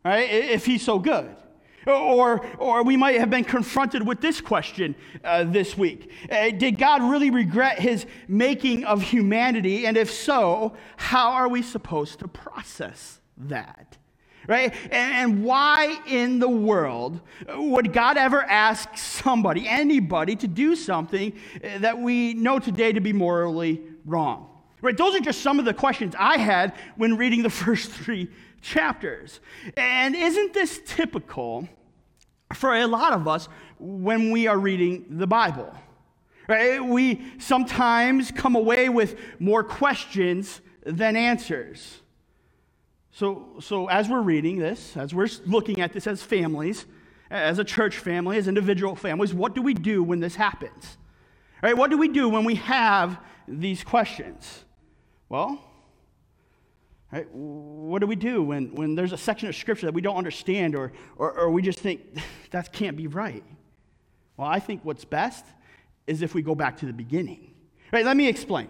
right? 0.05 0.28
If 0.31 0.67
He's 0.67 0.83
so 0.83 0.99
good. 0.99 1.35
Or, 1.87 2.45
or 2.59 2.83
we 2.83 2.97
might 2.97 3.19
have 3.19 3.31
been 3.31 3.45
confronted 3.45 4.07
with 4.07 4.21
this 4.21 4.40
question 4.40 4.95
uh, 5.25 5.45
this 5.45 5.78
week 5.78 6.11
uh, 6.31 6.50
Did 6.50 6.76
God 6.76 7.02
really 7.02 7.31
regret 7.31 7.78
his 7.78 8.05
making 8.26 8.85
of 8.85 9.00
humanity? 9.00 9.87
And 9.87 9.97
if 9.97 10.11
so, 10.11 10.76
how 10.97 11.31
are 11.31 11.49
we 11.49 11.62
supposed 11.62 12.19
to 12.19 12.28
process 12.28 13.21
that? 13.38 13.98
Right? 14.49 14.75
And, 14.90 15.12
and, 15.12 15.45
why 15.45 16.00
in 16.07 16.40
the 16.40 16.49
world 16.49 17.21
would 17.55 17.93
God 17.93 18.17
ever 18.17 18.43
ask 18.43 18.97
somebody, 18.97 19.69
anybody, 19.69 20.35
to 20.37 20.49
do 20.49 20.75
something 20.75 21.35
that 21.78 21.99
we 21.99 22.35
know 22.35 22.59
today 22.59 22.93
to 22.93 23.00
be 23.00 23.12
morally 23.12 23.83
wrong? 24.05 24.49
Right? 24.81 24.97
Those 24.97 25.14
are 25.14 25.21
just 25.21 25.43
some 25.43 25.59
of 25.59 25.64
the 25.64 25.75
questions 25.75 26.14
I 26.19 26.38
had 26.38 26.75
when 26.97 27.17
reading 27.17 27.43
the 27.43 27.50
first 27.64 27.90
three 27.90 28.31
chapters. 28.61 29.38
And 29.76 30.17
isn't 30.17 30.55
this 30.55 30.81
typical 30.85 31.69
for 32.55 32.75
a 32.75 32.87
lot 32.87 33.12
of 33.12 33.28
us 33.28 33.49
when 33.78 34.31
we 34.31 34.47
are 34.47 34.59
reading 34.59 35.05
the 35.11 35.26
Bible? 35.26 35.73
Right? 36.49 36.83
We 36.83 37.23
sometimes 37.38 38.31
come 38.31 38.57
away 38.57 38.88
with 38.88 39.21
more 39.38 39.62
questions 39.62 40.62
than 40.87 41.17
answers. 41.17 42.00
So, 43.18 43.56
so 43.58 43.88
as 43.88 44.08
we're 44.08 44.20
reading 44.20 44.58
this, 44.58 44.96
as 44.96 45.12
we're 45.12 45.26
looking 45.44 45.80
at 45.80 45.92
this 45.92 46.06
as 46.06 46.22
families, 46.22 46.87
as 47.32 47.58
a 47.58 47.64
church 47.64 47.98
family, 47.98 48.38
as 48.38 48.46
individual 48.46 48.94
families, 48.94 49.34
what 49.34 49.56
do 49.56 49.60
we 49.60 49.75
do 49.75 50.04
when 50.04 50.20
this 50.20 50.37
happens? 50.37 50.98
Right? 51.60 51.76
What 51.76 51.90
do 51.90 51.98
we 51.98 52.06
do 52.06 52.28
when 52.28 52.44
we 52.44 52.54
have 52.54 53.18
these 53.48 53.82
questions? 53.82 54.64
Well, 55.28 55.60
right, 57.10 57.26
what 57.32 57.98
do 57.98 58.06
we 58.06 58.14
do 58.14 58.40
when, 58.44 58.72
when 58.76 58.94
there's 58.94 59.12
a 59.12 59.18
section 59.18 59.48
of 59.48 59.56
scripture 59.56 59.87
that 59.87 59.94
we 59.94 60.00
don't 60.00 60.16
understand 60.16 60.76
or, 60.76 60.92
or, 61.16 61.32
or 61.40 61.50
we 61.50 61.60
just 61.60 61.80
think 61.80 62.02
that 62.52 62.72
can't 62.72 62.96
be 62.96 63.08
right? 63.08 63.42
Well, 64.37 64.46
I 64.46 64.60
think 64.60 64.84
what's 64.84 65.04
best 65.04 65.44
is 66.06 66.22
if 66.22 66.37
we 66.37 66.42
go 66.42 66.54
back 66.54 66.76
to 66.78 66.87
the 66.87 66.92
beginning. 66.92 67.52
Right, 67.92 68.04
let 68.04 68.16
me 68.16 68.28
explain. 68.28 68.68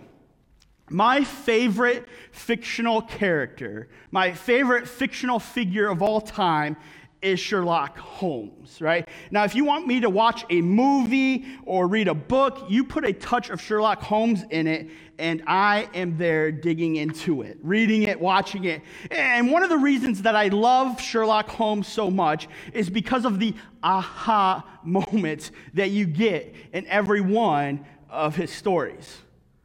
My 0.91 1.25
favorite 1.25 2.07
fictional 2.33 3.03
character, 3.03 3.89
my 4.11 4.33
favorite 4.33 4.89
fictional 4.89 5.39
figure 5.39 5.89
of 5.89 6.03
all 6.03 6.21
time 6.21 6.77
is 7.21 7.41
Sherlock 7.41 7.99
Holmes, 7.99 8.81
right? 8.81 9.09
Now, 9.31 9.45
if 9.45 9.55
you 9.55 9.65
want 9.65 9.87
me 9.87 10.01
to 10.01 10.11
watch 10.11 10.45
a 10.51 10.61
movie 10.61 11.47
or 11.65 11.89
read 11.89 12.07
a 12.07 12.15
book, 12.15 12.67
you 12.69 12.85
put 12.85 13.05
a 13.05 13.13
touch 13.13 13.51
of 13.51 13.61
Sherlock 13.61 14.01
Holmes 14.01 14.45
in 14.51 14.69
it, 14.69 14.89
and 15.19 15.43
I 15.47 15.89
am 15.95 16.17
there 16.17 16.53
digging 16.53 16.95
into 16.97 17.43
it, 17.43 17.59
reading 17.63 18.05
it, 18.05 18.21
watching 18.21 18.65
it. 18.65 18.83
And 19.11 19.51
one 19.51 19.65
of 19.65 19.69
the 19.69 19.79
reasons 19.79 20.23
that 20.23 20.37
I 20.37 20.49
love 20.49 21.01
Sherlock 21.01 21.49
Holmes 21.49 21.89
so 21.89 22.09
much 22.09 22.49
is 22.73 22.89
because 22.89 23.25
of 23.25 23.41
the 23.41 23.55
aha 23.83 24.65
moments 24.85 25.51
that 25.75 25.91
you 25.91 26.07
get 26.07 26.55
in 26.73 26.87
every 26.87 27.21
one 27.21 27.85
of 28.09 28.37
his 28.37 28.53
stories, 28.53 29.19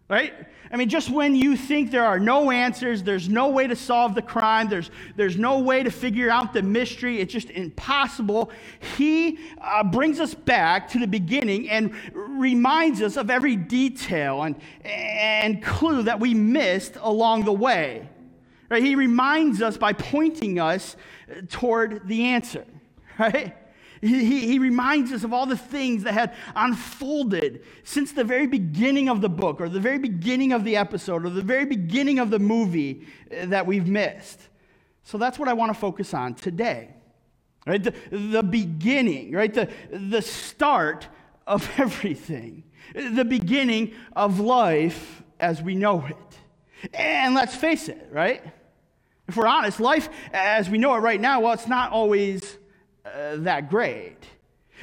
right? 0.09 0.33
I 0.73 0.75
mean, 0.75 0.89
just 0.89 1.11
when 1.11 1.35
you 1.35 1.55
think 1.55 1.91
there 1.91 2.03
are 2.03 2.19
no 2.19 2.49
answers, 2.49 3.03
there's 3.03 3.29
no 3.29 3.49
way 3.49 3.67
to 3.67 3.75
solve 3.75 4.15
the 4.15 4.23
crime, 4.23 4.69
there's, 4.69 4.89
there's 5.15 5.37
no 5.37 5.59
way 5.59 5.83
to 5.83 5.91
figure 5.91 6.31
out 6.31 6.51
the 6.51 6.63
mystery, 6.63 7.19
it's 7.19 7.31
just 7.31 7.51
impossible, 7.51 8.49
he 8.97 9.37
uh, 9.61 9.83
brings 9.83 10.19
us 10.19 10.33
back 10.33 10.89
to 10.89 10.97
the 10.97 11.05
beginning 11.05 11.69
and 11.69 11.93
reminds 12.15 13.03
us 13.03 13.17
of 13.17 13.29
every 13.29 13.55
detail 13.55 14.41
and, 14.41 14.55
and 14.83 15.63
clue 15.63 16.01
that 16.01 16.19
we 16.19 16.33
missed 16.33 16.97
along 17.01 17.45
the 17.45 17.53
way. 17.53 18.09
Right? 18.67 18.81
He 18.81 18.95
reminds 18.95 19.61
us 19.61 19.77
by 19.77 19.93
pointing 19.93 20.59
us 20.59 20.95
toward 21.49 22.07
the 22.07 22.25
answer. 22.25 22.65
Right? 23.19 23.55
He, 24.03 24.47
he, 24.47 24.59
reminds 24.59 25.13
us 25.13 25.23
of 25.23 25.31
all 25.31 25.45
the 25.45 25.55
things 25.55 26.03
that 26.03 26.13
had 26.13 26.35
unfolded 26.57 27.63
since 27.85 28.11
the 28.11 28.25
very 28.25 28.47
beginning 28.47 29.07
of 29.07 29.21
the 29.21 29.29
book, 29.29 29.61
or 29.61 29.69
the 29.69 29.79
very 29.79 29.97
beginning 29.97 30.51
of 30.51 30.65
the 30.65 30.75
episode, 30.75 31.25
or 31.25 31.29
the 31.29 31.41
very 31.41 31.63
beginning 31.63 32.19
of 32.19 32.29
the 32.29 32.39
movie 32.39 33.07
uh, 33.31 33.45
that 33.45 33.65
we've 33.65 33.87
missed. 33.87 34.41
So 35.03 35.17
that's 35.17 35.39
what 35.39 35.47
I 35.47 35.53
want 35.53 35.69
to 35.69 35.79
focus 35.79 36.13
on 36.13 36.33
today. 36.33 36.89
Right? 37.65 37.81
The, 37.81 37.93
the 38.11 38.43
beginning, 38.43 39.31
right? 39.31 39.53
The, 39.53 39.69
the 39.89 40.21
start 40.21 41.07
of 41.47 41.71
everything, 41.77 42.65
the 42.93 43.23
beginning 43.23 43.93
of 44.17 44.41
life 44.41 45.23
as 45.39 45.61
we 45.61 45.75
know 45.75 46.05
it. 46.05 46.93
And 46.93 47.35
let's 47.35 47.55
face 47.55 47.87
it, 47.87 48.09
right? 48.11 48.43
If 49.29 49.37
we're 49.37 49.47
honest, 49.47 49.79
life 49.79 50.09
as 50.33 50.69
we 50.69 50.77
know 50.77 50.93
it 50.95 50.99
right 50.99 51.21
now, 51.21 51.39
well, 51.39 51.53
it's 51.53 51.69
not 51.69 51.91
always 51.91 52.57
uh, 53.05 53.37
that 53.37 53.69
great. 53.69 54.17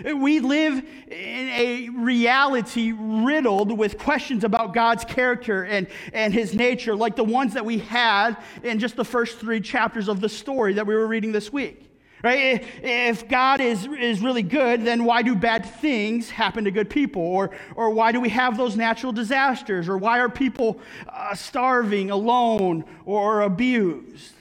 We 0.04 0.40
live 0.40 0.78
in 1.08 1.48
a 1.48 1.88
reality 1.90 2.92
riddled 2.92 3.76
with 3.76 3.98
questions 3.98 4.44
about 4.44 4.72
God's 4.72 5.04
character 5.04 5.64
and, 5.64 5.88
and 6.12 6.32
his 6.32 6.54
nature, 6.54 6.94
like 6.94 7.16
the 7.16 7.24
ones 7.24 7.54
that 7.54 7.64
we 7.64 7.78
had 7.78 8.36
in 8.62 8.78
just 8.78 8.96
the 8.96 9.04
first 9.04 9.38
three 9.38 9.60
chapters 9.60 10.08
of 10.08 10.20
the 10.20 10.28
story 10.28 10.74
that 10.74 10.86
we 10.86 10.94
were 10.94 11.06
reading 11.06 11.32
this 11.32 11.52
week. 11.52 11.86
Right? 12.22 12.64
If 12.82 13.28
God 13.28 13.62
is, 13.62 13.86
is 13.86 14.20
really 14.20 14.42
good, 14.42 14.84
then 14.84 15.04
why 15.04 15.22
do 15.22 15.34
bad 15.34 15.64
things 15.64 16.28
happen 16.28 16.64
to 16.64 16.70
good 16.70 16.90
people? 16.90 17.22
Or, 17.22 17.50
or 17.74 17.90
why 17.90 18.12
do 18.12 18.20
we 18.20 18.28
have 18.28 18.58
those 18.58 18.76
natural 18.76 19.12
disasters? 19.12 19.88
Or 19.88 19.96
why 19.96 20.20
are 20.20 20.28
people 20.28 20.80
uh, 21.08 21.34
starving, 21.34 22.10
alone, 22.10 22.84
or 23.06 23.40
abused? 23.40 24.34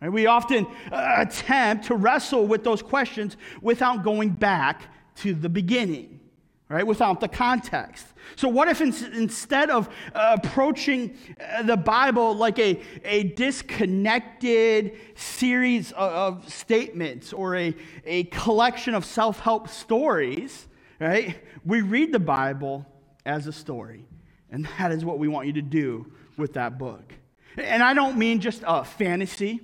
And 0.00 0.12
we 0.12 0.26
often 0.26 0.66
uh, 0.92 1.14
attempt 1.18 1.86
to 1.86 1.94
wrestle 1.94 2.46
with 2.46 2.62
those 2.62 2.82
questions 2.82 3.36
without 3.60 4.04
going 4.04 4.30
back 4.30 4.82
to 5.16 5.34
the 5.34 5.48
beginning, 5.48 6.20
right? 6.68 6.86
Without 6.86 7.20
the 7.20 7.26
context. 7.26 8.06
So, 8.36 8.48
what 8.48 8.68
if 8.68 8.80
in, 8.80 8.94
instead 9.12 9.70
of 9.70 9.88
uh, 10.14 10.36
approaching 10.40 11.16
uh, 11.40 11.62
the 11.62 11.76
Bible 11.76 12.36
like 12.36 12.60
a, 12.60 12.80
a 13.04 13.24
disconnected 13.24 14.96
series 15.16 15.90
of, 15.92 16.12
of 16.44 16.52
statements 16.52 17.32
or 17.32 17.56
a, 17.56 17.74
a 18.04 18.24
collection 18.24 18.94
of 18.94 19.04
self 19.04 19.40
help 19.40 19.68
stories, 19.68 20.68
right? 21.00 21.36
We 21.64 21.80
read 21.80 22.12
the 22.12 22.20
Bible 22.20 22.86
as 23.26 23.48
a 23.48 23.52
story. 23.52 24.04
And 24.50 24.66
that 24.78 24.92
is 24.92 25.04
what 25.04 25.18
we 25.18 25.28
want 25.28 25.46
you 25.46 25.52
to 25.54 25.62
do 25.62 26.10
with 26.36 26.54
that 26.54 26.78
book. 26.78 27.12
And 27.56 27.82
I 27.82 27.92
don't 27.92 28.16
mean 28.16 28.40
just 28.40 28.62
a 28.66 28.84
fantasy 28.84 29.60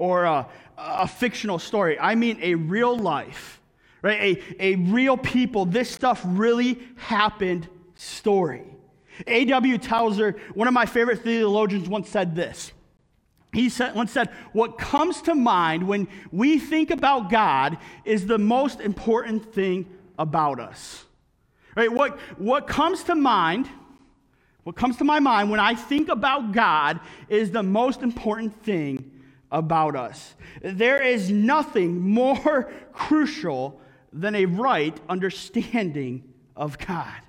or 0.00 0.24
a, 0.24 0.46
a 0.78 1.06
fictional 1.06 1.58
story. 1.58 1.98
I 2.00 2.14
mean 2.14 2.38
a 2.40 2.54
real 2.54 2.98
life, 2.98 3.60
right? 4.00 4.38
A, 4.58 4.64
a 4.72 4.74
real 4.76 5.18
people, 5.18 5.66
this 5.66 5.90
stuff 5.90 6.22
really 6.24 6.78
happened 6.96 7.68
story. 7.96 8.64
A.W. 9.26 9.76
Tozer, 9.76 10.36
one 10.54 10.66
of 10.66 10.72
my 10.72 10.86
favorite 10.86 11.22
theologians, 11.22 11.86
once 11.86 12.08
said 12.08 12.34
this. 12.34 12.72
He 13.52 13.68
said, 13.68 13.94
once 13.94 14.10
said, 14.10 14.30
What 14.54 14.78
comes 14.78 15.20
to 15.22 15.34
mind 15.34 15.86
when 15.86 16.08
we 16.32 16.58
think 16.58 16.90
about 16.90 17.28
God 17.28 17.76
is 18.06 18.26
the 18.26 18.38
most 18.38 18.80
important 18.80 19.52
thing 19.52 19.86
about 20.18 20.60
us. 20.60 21.04
Right? 21.76 21.92
What, 21.92 22.18
what 22.38 22.66
comes 22.66 23.02
to 23.04 23.14
mind, 23.14 23.68
what 24.62 24.76
comes 24.76 24.96
to 24.96 25.04
my 25.04 25.20
mind 25.20 25.50
when 25.50 25.60
I 25.60 25.74
think 25.74 26.08
about 26.08 26.52
God 26.52 27.00
is 27.28 27.50
the 27.50 27.62
most 27.62 28.00
important 28.00 28.62
thing 28.62 29.19
about 29.50 29.96
us. 29.96 30.34
There 30.62 31.02
is 31.02 31.30
nothing 31.30 32.00
more 32.00 32.72
crucial 32.92 33.80
than 34.12 34.34
a 34.34 34.44
right 34.46 34.98
understanding 35.08 36.24
of 36.56 36.78
God. 36.78 37.20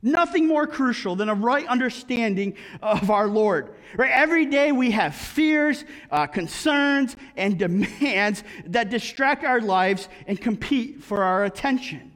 Nothing 0.00 0.46
more 0.46 0.66
crucial 0.66 1.16
than 1.16 1.28
a 1.28 1.34
right 1.34 1.66
understanding 1.66 2.54
of 2.80 3.10
our 3.10 3.26
Lord. 3.26 3.74
Right? 3.96 4.12
Every 4.12 4.46
day 4.46 4.70
we 4.70 4.92
have 4.92 5.14
fears, 5.14 5.84
uh, 6.10 6.26
concerns, 6.26 7.16
and 7.36 7.58
demands 7.66 8.44
that 8.66 8.90
distract 8.90 9.44
our 9.44 9.60
lives 9.60 10.08
and 10.26 10.40
compete 10.40 11.02
for 11.02 11.24
our 11.24 11.44
attention. 11.44 12.07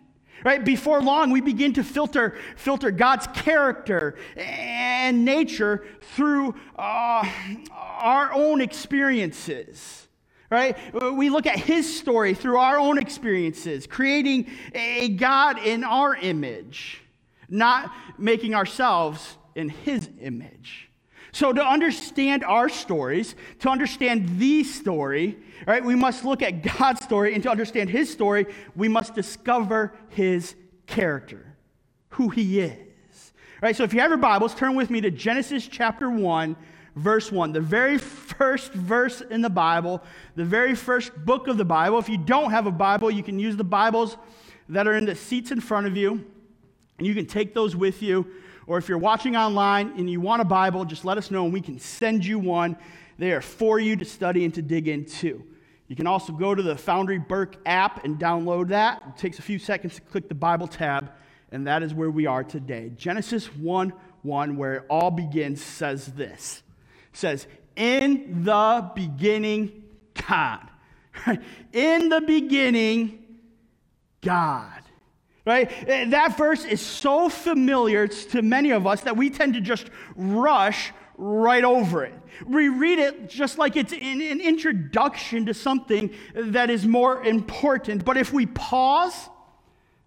Right? 0.45 0.65
Before 0.65 1.01
long, 1.01 1.31
we 1.31 1.41
begin 1.41 1.73
to 1.75 1.85
filter, 1.85 2.37
filter 2.57 2.91
God's 2.91 3.27
character 3.29 4.17
and 4.37 5.25
nature 5.25 5.85
through 6.15 6.55
uh, 6.77 7.29
our 7.71 8.33
own 8.33 8.61
experiences. 8.61 10.09
Right? 10.51 10.77
We 10.93 11.31
look 11.31 11.47
at 11.47 11.59
his 11.59 11.99
story 11.99 12.35
through 12.35 12.59
our 12.59 12.79
own 12.79 12.99
experiences, 12.99 13.87
creating 13.87 14.51
a 14.75 15.09
God 15.11 15.59
in 15.59 15.83
our 15.83 16.15
image 16.15 17.03
not 17.53 17.93
making 18.19 18.55
ourselves 18.55 19.37
in 19.55 19.69
his 19.69 20.09
image. 20.21 20.89
So, 21.33 21.51
to 21.51 21.65
understand 21.65 22.45
our 22.45 22.69
stories, 22.69 23.35
to 23.61 23.71
understand 23.71 24.39
the 24.39 24.65
story, 24.65 25.39
right, 25.67 25.83
we 25.83 25.95
must 25.95 26.27
look 26.27 26.43
at 26.43 26.63
God's 26.79 27.03
story. 27.03 27.33
And 27.35 27.43
to 27.45 27.51
understand 27.51 27.89
his 27.89 28.13
story, 28.13 28.47
we 28.77 28.87
must 28.87 29.15
discover 29.15 29.95
his 30.11 30.55
character, 30.87 31.57
who 32.11 32.29
he 32.29 32.61
is. 32.61 33.33
Right, 33.63 33.75
so 33.75 33.83
if 33.83 33.95
you 33.95 34.01
have 34.01 34.11
your 34.11 34.19
Bibles, 34.19 34.55
turn 34.55 34.75
with 34.75 34.91
me 34.91 35.01
to 35.01 35.11
Genesis 35.11 35.67
chapter 35.67 36.11
1, 36.11 36.55
verse 36.97 37.33
1, 37.33 37.53
the 37.53 37.61
very 37.61 37.97
first 37.97 38.73
verse 38.73 39.23
in 39.23 39.41
the 39.41 39.49
Bible, 39.49 40.03
the 40.37 40.45
very 40.45 40.75
first 40.75 41.17
book 41.25 41.49
of 41.49 41.57
the 41.57 41.65
Bible. 41.65 41.99
If 41.99 42.09
you 42.11 42.19
don't 42.19 42.51
have 42.51 42.67
a 42.67 42.73
Bible, 42.73 43.11
you 43.11 43.23
can 43.23 43.39
use 43.39 43.57
the 43.57 43.65
Bibles 43.65 44.19
that 44.69 44.87
are 44.87 44.97
in 44.97 45.07
the 45.07 45.15
seats 45.15 45.51
in 45.51 45.61
front 45.61 45.87
of 45.87 45.97
you. 45.97 46.25
And 46.99 47.07
you 47.07 47.15
can 47.15 47.27
take 47.27 47.55
those 47.55 47.75
with 47.75 48.03
you. 48.03 48.27
Or 48.67 48.79
if 48.79 48.89
you're 48.89 48.99
watching 48.99 49.37
online 49.37 49.95
and 49.97 50.09
you 50.09 50.21
want 50.21 50.43
a 50.43 50.45
Bible, 50.45 50.85
just 50.85 51.05
let 51.05 51.19
us 51.19 51.31
know 51.31 51.45
and 51.45 51.53
we 51.53 51.61
can 51.61 51.79
send 51.79 52.25
you 52.25 52.39
one. 52.39 52.77
They 53.19 53.33
are 53.33 53.41
for 53.41 53.79
you 53.79 53.97
to 53.97 54.05
study 54.05 54.45
and 54.45 54.55
to 54.55 54.63
dig 54.63 54.89
into. 54.89 55.45
You 55.89 55.97
can 55.97 56.07
also 56.07 56.33
go 56.33 56.55
to 56.55 56.63
the 56.63 56.77
Foundry 56.77 57.19
Burke 57.19 57.57
app 57.67 58.05
and 58.05 58.19
download 58.19 58.69
that. 58.69 59.03
It 59.09 59.17
takes 59.19 59.39
a 59.39 59.43
few 59.43 59.59
seconds 59.59 59.97
to 59.97 60.01
click 60.01 60.29
the 60.29 60.35
Bible 60.35 60.67
tab, 60.67 61.13
and 61.51 61.67
that 61.67 61.83
is 61.83 61.93
where 61.93 62.11
we 62.11 62.25
are 62.27 62.43
today. 62.43 62.93
Genesis 62.97 63.47
1 63.57 63.93
1, 64.23 64.57
where 64.57 64.75
it 64.77 64.87
all 64.89 65.11
begins, 65.11 65.63
says 65.63 66.07
this 66.07 66.63
it 67.13 67.17
says, 67.19 67.47
In 67.77 68.45
the 68.45 68.91
beginning, 68.95 69.83
God. 70.29 70.69
In 71.73 72.09
the 72.09 72.23
beginning, 72.23 73.23
God. 74.23 74.82
Right? 75.45 75.71
Eh, 75.89 76.11
that 76.11 76.37
verse 76.37 76.65
is 76.65 76.81
so 76.81 77.29
familiar 77.29 78.07
to 78.07 78.43
many 78.43 78.71
of 78.71 78.87
us 78.87 79.01
that 79.03 79.17
we 79.17 79.29
tend 79.29 79.55
to 79.55 79.61
just 79.61 79.89
rush 80.15 80.93
right 81.17 81.65
over 81.65 82.05
it. 82.05 82.15
We 82.47 82.69
read 82.69 82.99
it 82.99 83.29
just 83.29 83.59
like 83.59 83.77
it's 83.77 83.93
an 83.93 84.41
introduction 84.41 85.47
to 85.47 85.55
something 85.55 86.11
that 86.35 86.71
is 86.71 86.87
more 86.87 87.23
important. 87.25 88.05
But 88.05 88.17
if 88.17 88.33
we 88.33 88.47
pause, 88.47 89.29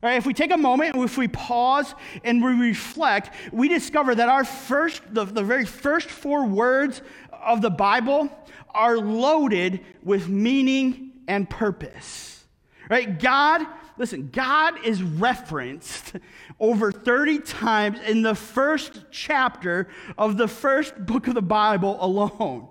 right, 0.02 0.16
if 0.16 0.26
we 0.26 0.34
take 0.34 0.52
a 0.52 0.58
moment 0.58 0.96
if 0.96 1.18
we 1.18 1.28
pause 1.28 1.94
and 2.24 2.44
we 2.44 2.54
reflect, 2.54 3.32
we 3.52 3.68
discover 3.68 4.16
that 4.16 4.30
our 4.30 4.46
first, 4.46 5.02
the, 5.14 5.26
the 5.26 5.44
very 5.44 5.66
first 5.66 6.10
four 6.10 6.46
words 6.46 7.02
of 7.32 7.62
the 7.62 7.70
Bible 7.70 8.30
are 8.74 8.98
loaded 8.98 9.82
with 10.04 10.28
meaning 10.28 11.12
and 11.28 11.50
purpose. 11.50 12.44
Right? 12.90 13.20
God 13.20 13.66
Listen, 13.98 14.30
God 14.32 14.86
is 14.86 15.02
referenced 15.02 16.14
over 16.60 16.92
30 16.92 17.40
times 17.40 18.00
in 18.02 18.22
the 18.22 18.36
first 18.36 19.06
chapter 19.10 19.88
of 20.18 20.38
the 20.38 20.48
first 20.48 21.06
book 21.06 21.28
of 21.28 21.36
the 21.36 21.42
Bible 21.42 21.98
alone. 22.02 22.68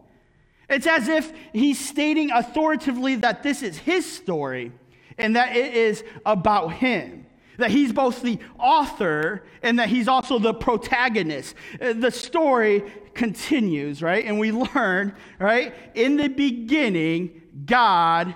It's 0.68 0.86
as 0.86 1.08
if 1.08 1.32
he's 1.52 1.78
stating 1.78 2.30
authoritatively 2.30 3.16
that 3.16 3.42
this 3.42 3.62
is 3.62 3.78
his 3.78 4.10
story 4.10 4.72
and 5.18 5.36
that 5.36 5.56
it 5.56 5.74
is 5.74 6.04
about 6.26 6.74
him. 6.74 7.26
That 7.56 7.70
he's 7.70 7.92
both 7.92 8.20
the 8.20 8.38
author 8.58 9.44
and 9.62 9.78
that 9.78 9.88
he's 9.88 10.08
also 10.08 10.38
the 10.38 10.52
protagonist. 10.52 11.54
Uh, 11.80 11.92
the 11.92 12.10
story 12.10 12.82
continues, 13.14 14.02
right? 14.02 14.24
And 14.24 14.40
we 14.40 14.50
learn, 14.50 15.14
right? 15.38 15.72
In 15.94 16.16
the 16.16 16.28
beginning, 16.28 17.42
God 17.64 18.34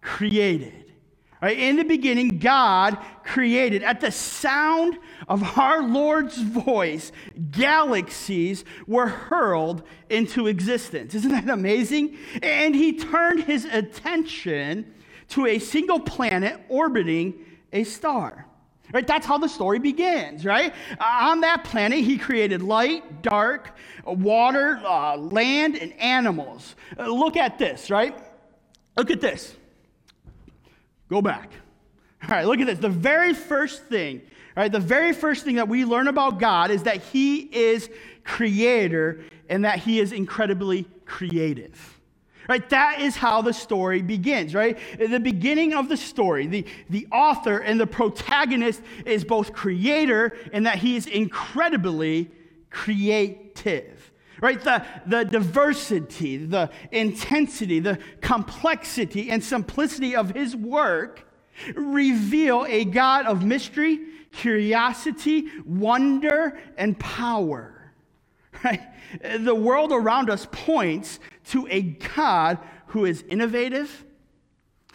created. 0.00 0.81
Right? 1.42 1.58
In 1.58 1.74
the 1.74 1.82
beginning, 1.82 2.38
God 2.38 2.96
created. 3.24 3.82
At 3.82 4.00
the 4.00 4.12
sound 4.12 4.96
of 5.26 5.58
our 5.58 5.82
Lord's 5.82 6.40
voice, 6.40 7.10
galaxies 7.50 8.64
were 8.86 9.08
hurled 9.08 9.82
into 10.08 10.46
existence. 10.46 11.16
Isn't 11.16 11.32
that 11.32 11.48
amazing? 11.48 12.16
And 12.44 12.76
he 12.76 12.96
turned 12.96 13.42
his 13.42 13.64
attention 13.64 14.94
to 15.30 15.46
a 15.46 15.58
single 15.58 15.98
planet 15.98 16.60
orbiting 16.68 17.34
a 17.72 17.82
star. 17.82 18.46
Right? 18.92 19.06
That's 19.06 19.26
how 19.26 19.38
the 19.38 19.48
story 19.48 19.80
begins, 19.80 20.44
right? 20.44 20.72
Uh, 21.00 21.04
on 21.22 21.40
that 21.40 21.64
planet, 21.64 22.00
he 22.00 22.18
created 22.18 22.62
light, 22.62 23.22
dark, 23.22 23.74
water, 24.04 24.80
uh, 24.84 25.16
land, 25.16 25.76
and 25.76 25.92
animals. 25.94 26.76
Uh, 26.96 27.06
look 27.06 27.36
at 27.36 27.58
this, 27.58 27.90
right? 27.90 28.16
Look 28.96 29.10
at 29.10 29.20
this. 29.20 29.56
Go 31.12 31.20
back. 31.20 31.52
All 32.22 32.30
right, 32.30 32.46
look 32.46 32.58
at 32.60 32.66
this. 32.66 32.78
The 32.78 32.88
very 32.88 33.34
first 33.34 33.84
thing, 33.84 34.22
right, 34.56 34.72
the 34.72 34.80
very 34.80 35.12
first 35.12 35.44
thing 35.44 35.56
that 35.56 35.68
we 35.68 35.84
learn 35.84 36.08
about 36.08 36.40
God 36.40 36.70
is 36.70 36.84
that 36.84 37.02
He 37.02 37.40
is 37.40 37.90
creator 38.24 39.22
and 39.50 39.66
that 39.66 39.80
He 39.80 40.00
is 40.00 40.12
incredibly 40.12 40.86
creative. 41.04 42.00
Right? 42.48 42.66
That 42.70 43.02
is 43.02 43.14
how 43.14 43.42
the 43.42 43.52
story 43.52 44.00
begins, 44.00 44.54
right? 44.54 44.78
The 44.98 45.20
beginning 45.20 45.74
of 45.74 45.90
the 45.90 45.98
story, 45.98 46.46
the, 46.46 46.64
the 46.88 47.06
author 47.12 47.58
and 47.58 47.78
the 47.78 47.86
protagonist 47.86 48.80
is 49.04 49.22
both 49.22 49.52
creator 49.52 50.34
and 50.54 50.64
that 50.64 50.78
he 50.78 50.96
is 50.96 51.06
incredibly 51.06 52.30
creative 52.70 54.11
right? 54.42 54.60
The, 54.60 54.84
the 55.06 55.24
diversity, 55.24 56.36
the 56.36 56.68
intensity, 56.90 57.78
the 57.78 57.98
complexity, 58.20 59.30
and 59.30 59.42
simplicity 59.42 60.14
of 60.14 60.32
his 60.32 60.54
work 60.54 61.26
reveal 61.74 62.66
a 62.68 62.84
God 62.84 63.26
of 63.26 63.44
mystery, 63.44 64.00
curiosity, 64.32 65.46
wonder, 65.64 66.58
and 66.76 66.98
power. 66.98 67.92
Right? 68.64 68.82
The 69.38 69.54
world 69.54 69.92
around 69.92 70.28
us 70.28 70.46
points 70.50 71.20
to 71.46 71.66
a 71.70 71.82
God 71.82 72.58
who 72.88 73.04
is 73.04 73.24
innovative, 73.28 74.04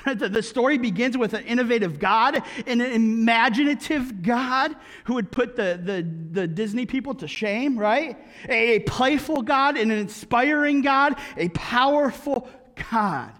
The 0.38 0.44
story 0.44 0.78
begins 0.78 1.18
with 1.18 1.34
an 1.34 1.44
innovative 1.46 2.00
God, 2.00 2.42
an 2.66 2.82
imaginative 2.82 4.22
God 4.22 4.76
who 5.06 5.16
would 5.16 5.32
put 5.32 5.56
the, 5.56 5.80
the, 5.82 6.08
the, 6.32 6.48
Disney 6.48 6.86
people 6.86 7.16
to 7.16 7.28
shame, 7.28 7.78
right? 7.78 8.18
A 8.48 8.80
playful 8.80 9.42
God, 9.42 9.78
an 9.78 9.92
inspiring 9.92 10.82
God, 10.82 11.16
a 11.36 11.50
powerful 11.50 12.50
God. 12.92 13.32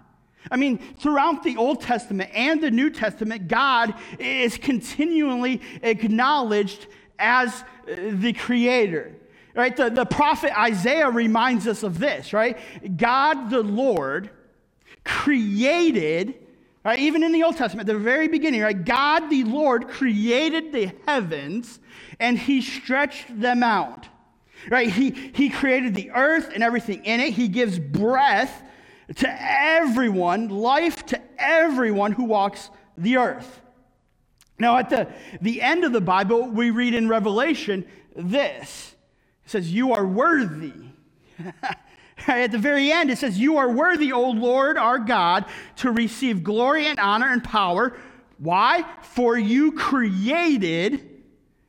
I 0.50 0.56
mean, 0.56 0.78
throughout 0.98 1.42
the 1.42 1.56
Old 1.56 1.80
Testament 1.80 2.30
and 2.34 2.60
the 2.62 2.70
New 2.70 2.90
Testament, 2.90 3.48
God 3.48 3.94
is 4.18 4.56
continually 4.56 5.60
acknowledged 5.82 6.86
as 7.18 7.52
uh, 7.52 7.96
the 8.12 8.32
creator. 8.32 9.14
Right? 9.54 9.76
The, 9.76 9.90
the 9.90 10.06
prophet 10.06 10.56
Isaiah 10.56 11.10
reminds 11.10 11.66
us 11.66 11.82
of 11.82 11.98
this, 11.98 12.32
right? 12.32 12.58
God 12.96 13.50
the 13.50 13.62
Lord 13.62 14.30
created 15.04 16.34
Right? 16.88 17.00
Even 17.00 17.22
in 17.22 17.32
the 17.32 17.42
Old 17.42 17.58
Testament, 17.58 17.86
the 17.86 17.98
very 17.98 18.28
beginning, 18.28 18.62
right? 18.62 18.82
God 18.82 19.28
the 19.28 19.44
Lord 19.44 19.88
created 19.88 20.72
the 20.72 20.90
heavens 21.06 21.80
and 22.18 22.38
he 22.38 22.62
stretched 22.62 23.26
them 23.38 23.62
out. 23.62 24.08
Right? 24.70 24.88
He, 24.88 25.10
he 25.10 25.50
created 25.50 25.94
the 25.94 26.10
earth 26.12 26.50
and 26.54 26.62
everything 26.62 27.04
in 27.04 27.20
it. 27.20 27.34
He 27.34 27.48
gives 27.48 27.78
breath 27.78 28.62
to 29.16 29.28
everyone, 29.38 30.48
life 30.48 31.04
to 31.06 31.20
everyone 31.36 32.12
who 32.12 32.24
walks 32.24 32.70
the 32.96 33.18
earth. 33.18 33.60
Now, 34.58 34.78
at 34.78 34.88
the, 34.88 35.08
the 35.42 35.60
end 35.60 35.84
of 35.84 35.92
the 35.92 36.00
Bible, 36.00 36.48
we 36.48 36.70
read 36.70 36.94
in 36.94 37.06
Revelation 37.06 37.84
this 38.16 38.94
it 39.44 39.50
says, 39.50 39.70
You 39.70 39.92
are 39.92 40.06
worthy. 40.06 40.72
At 42.26 42.52
the 42.52 42.58
very 42.58 42.90
end, 42.90 43.10
it 43.10 43.18
says, 43.18 43.38
You 43.38 43.58
are 43.58 43.70
worthy, 43.70 44.12
O 44.12 44.30
Lord 44.30 44.76
our 44.76 44.98
God, 44.98 45.44
to 45.76 45.90
receive 45.90 46.42
glory 46.42 46.86
and 46.86 46.98
honor 46.98 47.28
and 47.32 47.42
power. 47.42 47.96
Why? 48.38 48.84
For 49.02 49.38
you 49.38 49.72
created. 49.72 51.08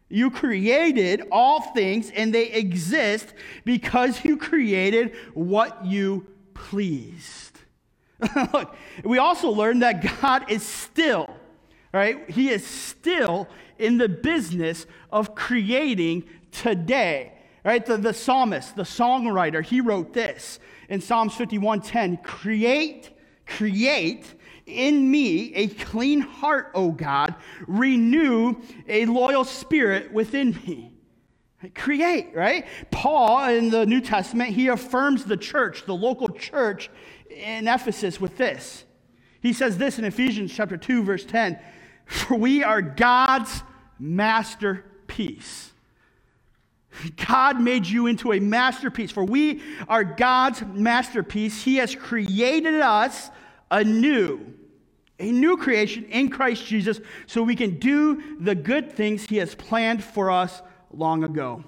You 0.09 0.31
created 0.31 1.23
all 1.31 1.61
things 1.61 2.09
and 2.09 2.33
they 2.33 2.47
exist 2.47 3.33
because 3.63 4.25
you 4.25 4.37
created 4.37 5.15
what 5.35 5.85
you 5.85 6.25
pleased. 6.55 7.59
Look, 8.53 8.75
we 9.03 9.19
also 9.19 9.49
learned 9.49 9.83
that 9.83 10.19
God 10.21 10.51
is 10.51 10.63
still 10.63 11.29
right? 11.91 12.29
He 12.29 12.49
is 12.49 12.65
still 12.65 13.47
in 13.77 13.97
the 13.97 14.09
business 14.09 14.85
of 15.11 15.35
creating 15.35 16.25
today. 16.51 17.33
Right? 17.63 17.85
The, 17.85 17.97
the 17.97 18.13
psalmist, 18.13 18.75
the 18.75 18.83
songwriter, 18.83 19.63
he 19.63 19.81
wrote 19.81 20.13
this 20.13 20.59
in 20.87 21.01
Psalms 21.01 21.33
51:10, 21.35 22.23
create, 22.23 23.11
create 23.45 24.25
in 24.65 25.09
me 25.09 25.53
a 25.55 25.67
clean 25.67 26.21
heart, 26.21 26.71
O 26.73 26.91
God, 26.91 27.35
renew 27.67 28.55
a 28.87 29.05
loyal 29.05 29.43
spirit 29.43 30.11
within 30.13 30.51
me. 30.65 30.93
Create, 31.75 32.33
right? 32.33 32.65
Paul 32.89 33.49
in 33.49 33.69
the 33.69 33.85
New 33.85 33.99
Testament, 33.99 34.51
he 34.51 34.69
affirms 34.69 35.25
the 35.25 35.35
church, 35.35 35.85
the 35.85 35.95
local 35.95 36.29
church 36.29 36.89
in 37.29 37.67
Ephesus 37.67 38.21
with 38.21 38.37
this. 38.37 38.85
He 39.41 39.51
says 39.51 39.77
this 39.77 39.99
in 39.99 40.05
Ephesians 40.05 40.53
chapter 40.53 40.77
2 40.77 41.03
verse 41.03 41.25
10, 41.25 41.59
for 42.05 42.35
we 42.35 42.63
are 42.63 42.81
God's 42.81 43.61
masterpiece. 43.99 45.68
God 47.27 47.59
made 47.61 47.85
you 47.85 48.07
into 48.07 48.33
a 48.33 48.39
masterpiece. 48.39 49.11
For 49.11 49.23
we 49.23 49.61
are 49.87 50.03
God's 50.03 50.63
masterpiece. 50.63 51.61
He 51.61 51.77
has 51.77 51.95
created 51.95 52.75
us 52.75 53.29
anew, 53.71 54.53
a 55.19 55.31
new 55.31 55.57
creation 55.57 56.05
in 56.05 56.29
Christ 56.29 56.65
Jesus, 56.65 56.99
so 57.27 57.43
we 57.43 57.55
can 57.55 57.79
do 57.79 58.37
the 58.39 58.55
good 58.55 58.91
things 58.91 59.25
He 59.25 59.37
has 59.37 59.55
planned 59.55 60.03
for 60.03 60.31
us 60.31 60.61
long 60.91 61.23
ago. 61.23 61.63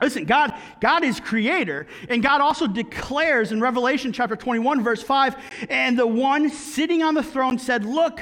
Listen, 0.00 0.24
God, 0.24 0.52
God 0.80 1.04
is 1.04 1.20
creator, 1.20 1.86
and 2.08 2.22
God 2.22 2.40
also 2.40 2.66
declares 2.66 3.52
in 3.52 3.60
Revelation 3.60 4.12
chapter 4.12 4.34
21, 4.34 4.82
verse 4.82 5.02
5, 5.02 5.36
and 5.70 5.96
the 5.96 6.06
one 6.06 6.50
sitting 6.50 7.04
on 7.04 7.14
the 7.14 7.22
throne 7.22 7.56
said, 7.56 7.84
Look, 7.84 8.20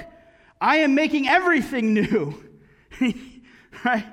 I 0.61 0.77
am 0.77 0.95
making 0.95 1.27
everything 1.27 1.95
new. 1.95 2.35
right? 3.85 4.05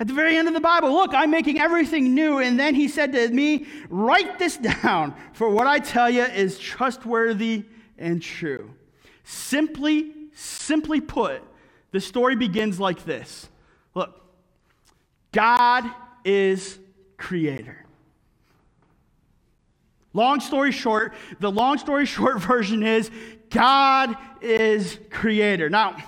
At 0.00 0.06
the 0.06 0.14
very 0.14 0.38
end 0.38 0.48
of 0.48 0.54
the 0.54 0.60
Bible, 0.60 0.90
look, 0.92 1.12
I'm 1.12 1.30
making 1.30 1.60
everything 1.60 2.14
new. 2.14 2.38
And 2.38 2.58
then 2.58 2.74
he 2.74 2.88
said 2.88 3.12
to 3.12 3.28
me, 3.28 3.66
Write 3.90 4.38
this 4.38 4.56
down, 4.56 5.14
for 5.34 5.50
what 5.50 5.66
I 5.66 5.78
tell 5.78 6.08
you 6.08 6.22
is 6.22 6.58
trustworthy 6.58 7.66
and 7.98 8.22
true. 8.22 8.70
Simply, 9.24 10.10
simply 10.32 11.02
put, 11.02 11.42
the 11.92 12.00
story 12.00 12.34
begins 12.34 12.80
like 12.80 13.04
this 13.04 13.50
Look, 13.94 14.18
God 15.32 15.84
is 16.24 16.78
creator. 17.18 17.84
Long 20.14 20.40
story 20.40 20.72
short, 20.72 21.12
the 21.40 21.50
long 21.50 21.76
story 21.76 22.06
short 22.06 22.40
version 22.40 22.82
is 22.82 23.10
God 23.50 24.16
is 24.40 24.98
creator. 25.10 25.68
Now, 25.68 25.98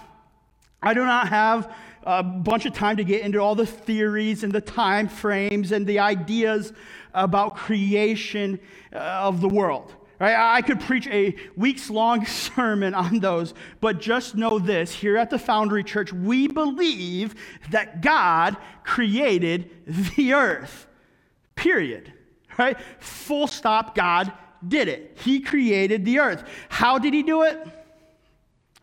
I 0.83 0.95
do 0.95 1.05
not 1.05 1.29
have 1.29 1.73
a 2.05 2.23
bunch 2.23 2.67
of 2.67 2.73
time 2.73 2.97
to 2.97 3.05
get 3.05 3.23
into 3.23 3.39
all 3.39 3.55
the 3.55 3.67
theories 3.67 4.45
and 4.45 4.53
the 4.53 4.61
time 4.61 5.09
frames 5.09 5.73
and 5.73 5.87
the 5.87 5.99
ideas 5.99 6.73
about 7.15 7.57
creation 7.57 8.59
uh, 8.93 8.99
of 8.99 9.41
the 9.41 9.49
world. 9.49 9.95
Right? 10.19 10.37
I 10.37 10.63
could 10.63 10.81
preach 10.81 11.09
a 11.09 11.35
weeks 11.57 11.91
long 11.91 12.25
sermon 12.27 12.95
on 12.95 13.19
those, 13.19 13.55
but 13.81 14.01
just 14.01 14.37
know 14.37 14.59
this 14.59 14.93
here 14.93 15.17
at 15.17 15.31
the 15.31 15.39
Foundry 15.39 15.83
Church, 15.83 16.13
we 16.13 16.47
believe 16.47 17.35
that 17.71 18.03
God 18.03 18.57
created 18.85 19.71
the 20.17 20.35
earth. 20.35 20.87
Period. 21.57 22.13
Right? 22.59 22.77
Full 23.01 23.47
stop, 23.47 23.95
God 23.95 24.33
did 24.67 24.89
it. 24.89 25.19
He 25.25 25.41
created 25.41 26.05
the 26.05 26.21
earth. 26.21 26.45
How 26.69 26.99
did 26.99 27.15
he 27.15 27.23
do 27.23 27.43
it? 27.43 27.67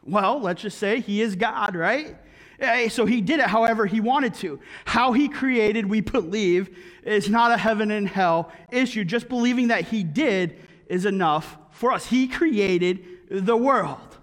Well, 0.04 0.40
let's 0.42 0.62
just 0.62 0.78
say 0.78 1.00
he 1.00 1.22
is 1.22 1.36
God, 1.36 1.76
right? 1.76 2.18
Eh, 2.60 2.90
so 2.90 3.06
he 3.06 3.22
did 3.22 3.40
it 3.40 3.48
however 3.48 3.86
he 3.86 4.00
wanted 4.00 4.34
to. 4.36 4.60
How 4.86 5.14
he 5.14 5.30
created, 5.30 5.86
we 5.86 6.02
believe, 6.02 6.78
is 7.04 7.30
not 7.30 7.52
a 7.52 7.58
heaven 7.58 7.92
and 7.92 8.08
hell 8.08 8.52
issue. 8.72 9.06
Just 9.06 9.30
believing 9.30 9.70
that 9.70 9.86
he 9.86 10.04
did 10.04 10.60
is 10.88 11.06
enough 11.06 11.58
for 11.72 11.92
us. 11.92 12.06
He 12.06 12.28
created 12.28 13.06
the 13.30 13.56
world, 13.56 14.18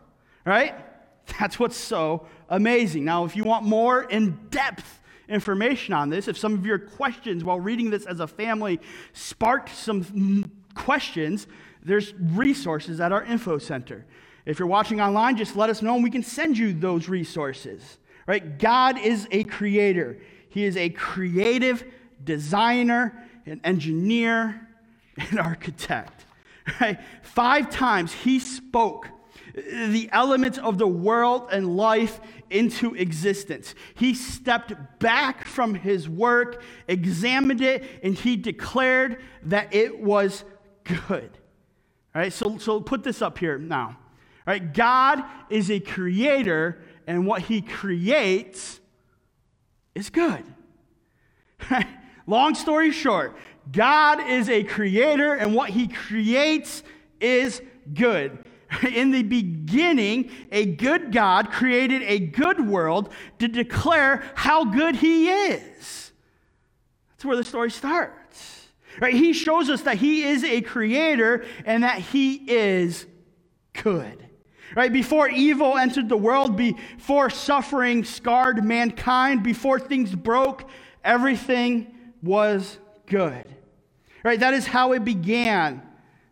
right? 0.44 0.74
That's 1.38 1.58
what's 1.58 1.76
so 1.76 2.26
amazing. 2.48 3.04
Now, 3.04 3.24
if 3.24 3.36
you 3.36 3.44
want 3.44 3.64
more 3.64 4.02
in 4.02 4.38
depth 4.50 5.00
information 5.28 5.94
on 5.94 6.10
this, 6.10 6.28
if 6.28 6.36
some 6.36 6.54
of 6.54 6.66
your 6.66 6.78
questions 6.78 7.42
while 7.42 7.58
reading 7.58 7.90
this 7.90 8.06
as 8.06 8.20
a 8.20 8.26
family 8.26 8.80
sparked 9.12 9.70
some 9.74 10.50
questions, 10.74 11.46
there's 11.82 12.14
resources 12.14 13.00
at 13.00 13.12
our 13.12 13.24
info 13.24 13.58
center. 13.58 14.04
If 14.44 14.58
you're 14.58 14.68
watching 14.68 15.00
online, 15.00 15.36
just 15.36 15.56
let 15.56 15.70
us 15.70 15.82
know 15.82 15.94
and 15.94 16.04
we 16.04 16.10
can 16.10 16.22
send 16.22 16.58
you 16.58 16.72
those 16.72 17.08
resources. 17.08 17.98
Right? 18.26 18.58
God 18.58 18.98
is 18.98 19.28
a 19.30 19.44
creator. 19.44 20.18
He 20.48 20.64
is 20.64 20.76
a 20.76 20.90
creative 20.90 21.84
designer, 22.24 23.28
an 23.46 23.60
engineer, 23.62 24.68
an 25.16 25.38
architect. 25.38 26.24
Right? 26.80 26.98
Five 27.22 27.70
times 27.70 28.12
he 28.12 28.38
spoke 28.38 29.08
the 29.54 30.08
elements 30.12 30.58
of 30.58 30.76
the 30.76 30.86
world 30.86 31.48
and 31.50 31.76
life 31.76 32.20
into 32.50 32.94
existence. 32.94 33.74
He 33.94 34.12
stepped 34.14 34.74
back 34.98 35.46
from 35.46 35.74
his 35.74 36.08
work, 36.08 36.62
examined 36.88 37.62
it, 37.62 37.84
and 38.02 38.14
he 38.14 38.36
declared 38.36 39.22
that 39.44 39.74
it 39.74 40.00
was 40.00 40.44
good. 40.84 41.30
All 42.14 42.22
right, 42.22 42.32
so, 42.32 42.58
so 42.58 42.80
put 42.80 43.02
this 43.02 43.22
up 43.22 43.38
here 43.38 43.58
now. 43.58 43.88
All 44.46 44.52
right, 44.52 44.74
God 44.74 45.24
is 45.50 45.70
a 45.70 45.80
creator, 45.80 46.78
and 47.06 47.26
what 47.26 47.42
he 47.42 47.62
creates 47.62 48.80
is 49.94 50.10
good. 50.10 50.44
Long 52.26 52.54
story 52.54 52.90
short, 52.90 53.36
God 53.70 54.28
is 54.28 54.48
a 54.48 54.64
creator, 54.64 55.34
and 55.34 55.54
what 55.54 55.70
he 55.70 55.88
creates 55.88 56.82
is 57.20 57.62
good. 57.92 58.44
In 58.94 59.10
the 59.10 59.22
beginning, 59.22 60.30
a 60.50 60.66
good 60.66 61.12
God 61.12 61.50
created 61.50 62.02
a 62.02 62.18
good 62.18 62.66
world 62.66 63.12
to 63.38 63.48
declare 63.48 64.24
how 64.34 64.64
good 64.64 64.96
he 64.96 65.30
is. 65.30 66.12
That's 67.10 67.24
where 67.24 67.36
the 67.36 67.44
story 67.44 67.70
starts. 67.70 68.68
Right? 69.00 69.14
He 69.14 69.32
shows 69.32 69.68
us 69.68 69.82
that 69.82 69.98
he 69.98 70.24
is 70.24 70.42
a 70.42 70.62
creator 70.62 71.44
and 71.64 71.82
that 71.82 72.00
he 72.00 72.34
is 72.34 73.06
good. 73.72 74.25
Right? 74.74 74.92
Before 74.92 75.28
evil 75.28 75.76
entered 75.76 76.08
the 76.08 76.16
world, 76.16 76.56
before 76.56 77.30
suffering 77.30 78.04
scarred 78.04 78.64
mankind, 78.64 79.42
before 79.42 79.78
things 79.78 80.14
broke, 80.14 80.68
everything 81.04 81.94
was 82.22 82.78
good. 83.06 83.44
Right? 84.24 84.40
That 84.40 84.54
is 84.54 84.66
how 84.66 84.92
it 84.92 85.04
began 85.04 85.82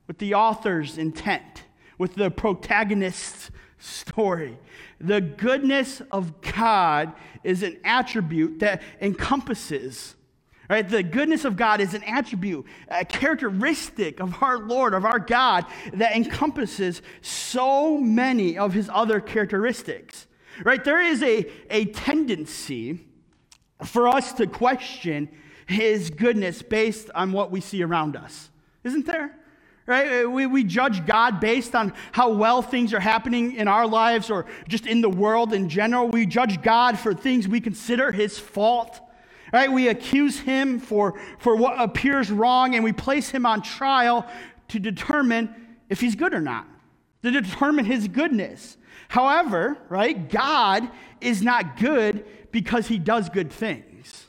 with 0.06 0.18
the 0.18 0.34
author's 0.34 0.98
intent, 0.98 1.64
with 1.96 2.14
the 2.14 2.30
protagonist's 2.30 3.50
story. 3.78 4.58
The 5.00 5.20
goodness 5.20 6.02
of 6.10 6.40
God 6.40 7.12
is 7.42 7.62
an 7.62 7.78
attribute 7.84 8.58
that 8.60 8.82
encompasses 9.00 10.16
Right? 10.68 10.88
The 10.88 11.02
goodness 11.02 11.44
of 11.44 11.56
God 11.56 11.80
is 11.80 11.92
an 11.92 12.02
attribute, 12.04 12.64
a 12.88 13.04
characteristic 13.04 14.20
of 14.20 14.42
our 14.42 14.58
Lord, 14.58 14.94
of 14.94 15.04
our 15.04 15.18
God, 15.18 15.66
that 15.92 16.16
encompasses 16.16 17.02
so 17.20 17.98
many 17.98 18.56
of 18.56 18.72
his 18.72 18.90
other 18.92 19.20
characteristics. 19.20 20.26
Right? 20.64 20.82
There 20.82 21.02
is 21.02 21.22
a, 21.22 21.50
a 21.68 21.86
tendency 21.86 23.04
for 23.84 24.08
us 24.08 24.32
to 24.34 24.46
question 24.46 25.28
his 25.66 26.10
goodness 26.10 26.62
based 26.62 27.10
on 27.14 27.32
what 27.32 27.50
we 27.50 27.60
see 27.60 27.82
around 27.82 28.16
us. 28.16 28.50
Isn't 28.84 29.06
there? 29.06 29.36
Right? 29.86 30.24
We, 30.24 30.46
we 30.46 30.64
judge 30.64 31.04
God 31.04 31.40
based 31.40 31.74
on 31.74 31.92
how 32.12 32.32
well 32.32 32.62
things 32.62 32.94
are 32.94 33.00
happening 33.00 33.56
in 33.56 33.68
our 33.68 33.86
lives 33.86 34.30
or 34.30 34.46
just 34.66 34.86
in 34.86 35.02
the 35.02 35.10
world 35.10 35.52
in 35.52 35.68
general. 35.68 36.08
We 36.08 36.24
judge 36.24 36.62
God 36.62 36.98
for 36.98 37.12
things 37.12 37.46
we 37.46 37.60
consider 37.60 38.10
his 38.10 38.38
fault. 38.38 39.00
Right? 39.54 39.70
We 39.70 39.86
accuse 39.86 40.40
him 40.40 40.80
for, 40.80 41.14
for 41.38 41.54
what 41.54 41.80
appears 41.80 42.28
wrong 42.28 42.74
and 42.74 42.82
we 42.82 42.92
place 42.92 43.30
him 43.30 43.46
on 43.46 43.62
trial 43.62 44.26
to 44.66 44.80
determine 44.80 45.76
if 45.88 46.00
he's 46.00 46.16
good 46.16 46.34
or 46.34 46.40
not, 46.40 46.66
to 47.22 47.30
determine 47.30 47.84
his 47.84 48.08
goodness. 48.08 48.76
However, 49.06 49.78
right, 49.88 50.28
God 50.28 50.90
is 51.20 51.40
not 51.40 51.76
good 51.76 52.24
because 52.50 52.88
he 52.88 52.98
does 52.98 53.28
good 53.28 53.52
things. 53.52 54.26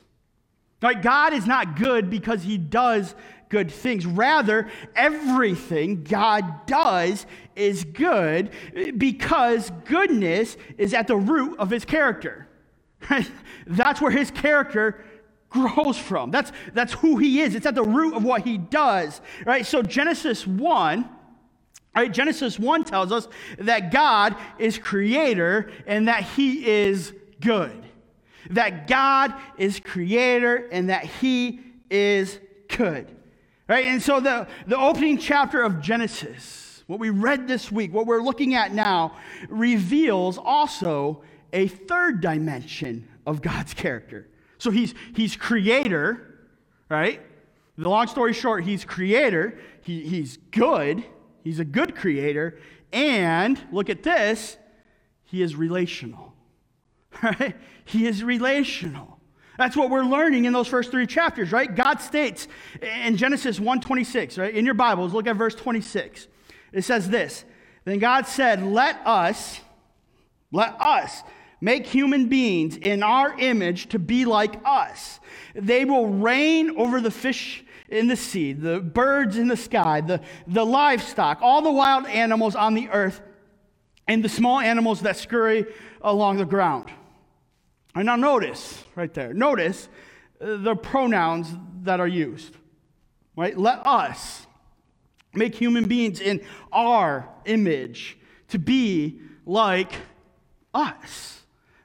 Right? 0.80 1.02
God 1.02 1.32
is 1.32 1.44
not 1.44 1.74
good 1.74 2.08
because 2.08 2.44
he 2.44 2.56
does 2.56 3.16
good 3.48 3.72
things. 3.72 4.06
Rather, 4.06 4.68
everything 4.94 6.04
God 6.04 6.66
does 6.66 7.26
is 7.56 7.82
good 7.82 8.52
because 8.96 9.72
goodness 9.86 10.56
is 10.78 10.94
at 10.94 11.08
the 11.08 11.16
root 11.16 11.58
of 11.58 11.68
his 11.68 11.84
character. 11.84 12.46
Right? 13.10 13.28
That's 13.66 14.00
where 14.00 14.12
his 14.12 14.30
character 14.30 15.04
grows 15.50 15.96
from. 15.96 16.30
That's, 16.30 16.52
that's 16.74 16.92
who 16.92 17.16
he 17.16 17.40
is. 17.40 17.54
It's 17.54 17.66
at 17.66 17.74
the 17.74 17.82
root 17.82 18.14
of 18.14 18.24
what 18.24 18.42
he 18.42 18.58
does, 18.58 19.20
right? 19.44 19.64
So 19.64 19.82
Genesis 19.82 20.46
1 20.46 21.08
Right? 21.96 22.12
Genesis 22.12 22.58
1 22.58 22.84
tells 22.84 23.10
us 23.10 23.26
that 23.58 23.90
God 23.90 24.36
is 24.58 24.76
creator 24.76 25.70
and 25.86 26.08
that 26.08 26.24
he 26.24 26.66
is 26.66 27.14
good. 27.40 27.86
That 28.50 28.86
God 28.86 29.32
is 29.56 29.80
creator 29.80 30.68
and 30.70 30.90
that 30.90 31.04
he 31.04 31.60
is 31.88 32.38
good. 32.68 33.10
Right? 33.66 33.86
And 33.86 34.02
so 34.02 34.20
the, 34.20 34.46
the 34.66 34.76
opening 34.76 35.16
chapter 35.16 35.62
of 35.62 35.80
Genesis, 35.80 36.84
what 36.86 37.00
we 37.00 37.08
read 37.08 37.48
this 37.48 37.72
week, 37.72 37.94
what 37.94 38.06
we're 38.06 38.22
looking 38.22 38.54
at 38.54 38.74
now, 38.74 39.16
reveals 39.48 40.36
also 40.36 41.22
a 41.54 41.66
third 41.66 42.20
dimension 42.20 43.08
of 43.26 43.40
God's 43.40 43.72
character. 43.72 44.28
So 44.58 44.70
he's, 44.70 44.94
he's 45.14 45.36
creator, 45.36 46.40
right? 46.88 47.20
The 47.78 47.88
long 47.88 48.06
story 48.06 48.32
short, 48.32 48.64
he's 48.64 48.84
creator, 48.84 49.58
he, 49.82 50.02
he's 50.06 50.38
good, 50.50 51.04
he's 51.44 51.60
a 51.60 51.64
good 51.64 51.94
creator, 51.94 52.58
and 52.92 53.60
look 53.70 53.90
at 53.90 54.02
this, 54.02 54.56
he 55.24 55.42
is 55.42 55.56
relational. 55.56 56.32
Right? 57.22 57.56
He 57.86 58.06
is 58.06 58.22
relational. 58.22 59.18
That's 59.56 59.74
what 59.74 59.88
we're 59.88 60.04
learning 60.04 60.44
in 60.44 60.52
those 60.52 60.68
first 60.68 60.90
three 60.90 61.06
chapters, 61.06 61.50
right? 61.50 61.74
God 61.74 62.02
states 62.02 62.46
in 62.82 63.16
Genesis 63.16 63.58
1:26, 63.58 64.36
right? 64.38 64.54
In 64.54 64.66
your 64.66 64.74
Bibles, 64.74 65.14
look 65.14 65.26
at 65.26 65.34
verse 65.34 65.54
26. 65.54 66.28
It 66.72 66.82
says 66.82 67.08
this: 67.08 67.46
Then 67.86 68.00
God 68.00 68.26
said, 68.26 68.62
"Let 68.62 69.00
us 69.06 69.60
let 70.52 70.80
us 70.80 71.22
make 71.60 71.86
human 71.86 72.28
beings 72.28 72.76
in 72.76 73.02
our 73.02 73.38
image 73.38 73.88
to 73.90 73.98
be 73.98 74.24
like 74.24 74.60
us. 74.64 75.20
They 75.54 75.84
will 75.84 76.08
reign 76.08 76.76
over 76.76 77.00
the 77.00 77.10
fish 77.10 77.64
in 77.88 78.08
the 78.08 78.16
sea, 78.16 78.52
the 78.52 78.80
birds 78.80 79.38
in 79.38 79.48
the 79.48 79.56
sky, 79.56 80.00
the, 80.00 80.20
the 80.46 80.64
livestock, 80.64 81.38
all 81.40 81.62
the 81.62 81.70
wild 81.70 82.06
animals 82.06 82.54
on 82.56 82.74
the 82.74 82.88
earth, 82.88 83.20
and 84.08 84.24
the 84.24 84.28
small 84.28 84.60
animals 84.60 85.00
that 85.02 85.16
scurry 85.16 85.66
along 86.00 86.36
the 86.38 86.44
ground. 86.44 86.90
And 87.94 88.06
now 88.06 88.16
notice 88.16 88.84
right 88.94 89.12
there, 89.12 89.32
notice 89.32 89.88
uh, 90.40 90.56
the 90.58 90.76
pronouns 90.76 91.48
that 91.82 92.00
are 92.00 92.08
used. 92.08 92.56
Right? 93.36 93.56
Let 93.56 93.86
us 93.86 94.46
make 95.32 95.54
human 95.54 95.84
beings 95.84 96.20
in 96.20 96.40
our 96.72 97.28
image 97.44 98.18
to 98.48 98.58
be 98.58 99.20
like 99.44 99.92
us. 100.74 101.35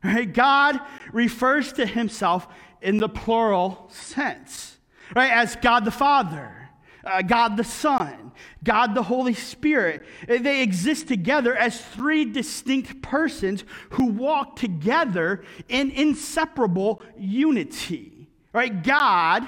Right? 0.03 0.31
God 0.31 0.79
refers 1.11 1.73
to 1.73 1.85
himself 1.85 2.47
in 2.81 2.97
the 2.97 3.09
plural 3.09 3.87
sense 3.91 4.79
right? 5.15 5.31
As 5.31 5.55
God 5.55 5.85
the 5.85 5.91
Father, 5.91 6.69
uh, 7.03 7.21
God 7.21 7.57
the 7.57 7.63
Son, 7.63 8.31
God 8.63 8.95
the 8.95 9.03
Holy 9.03 9.33
Spirit. 9.33 10.03
They 10.27 10.61
exist 10.61 11.07
together 11.07 11.55
as 11.55 11.79
three 11.81 12.25
distinct 12.25 13.01
persons 13.01 13.63
who 13.91 14.05
walk 14.05 14.55
together 14.55 15.43
in 15.67 15.91
inseparable 15.91 17.01
unity, 17.17 18.27
right? 18.53 18.83
God, 18.83 19.47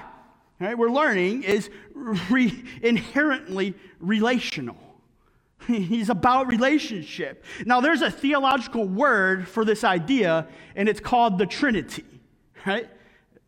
right, 0.60 0.78
we're 0.78 0.90
learning, 0.90 1.44
is 1.44 1.70
re- 1.94 2.64
inherently 2.82 3.76
relational. 4.00 4.78
He's 5.68 6.10
about 6.10 6.48
relationship. 6.48 7.44
Now, 7.66 7.82
there's 7.82 8.02
a 8.02 8.12
theological 8.12 8.88
word 8.88 9.48
for 9.48 9.66
this 9.66 9.84
idea, 9.84 10.48
and 10.76 10.90
it's 10.90 11.00
called 11.00 11.38
the 11.38 11.46
Trinity, 11.46 12.06
right? 12.66 12.90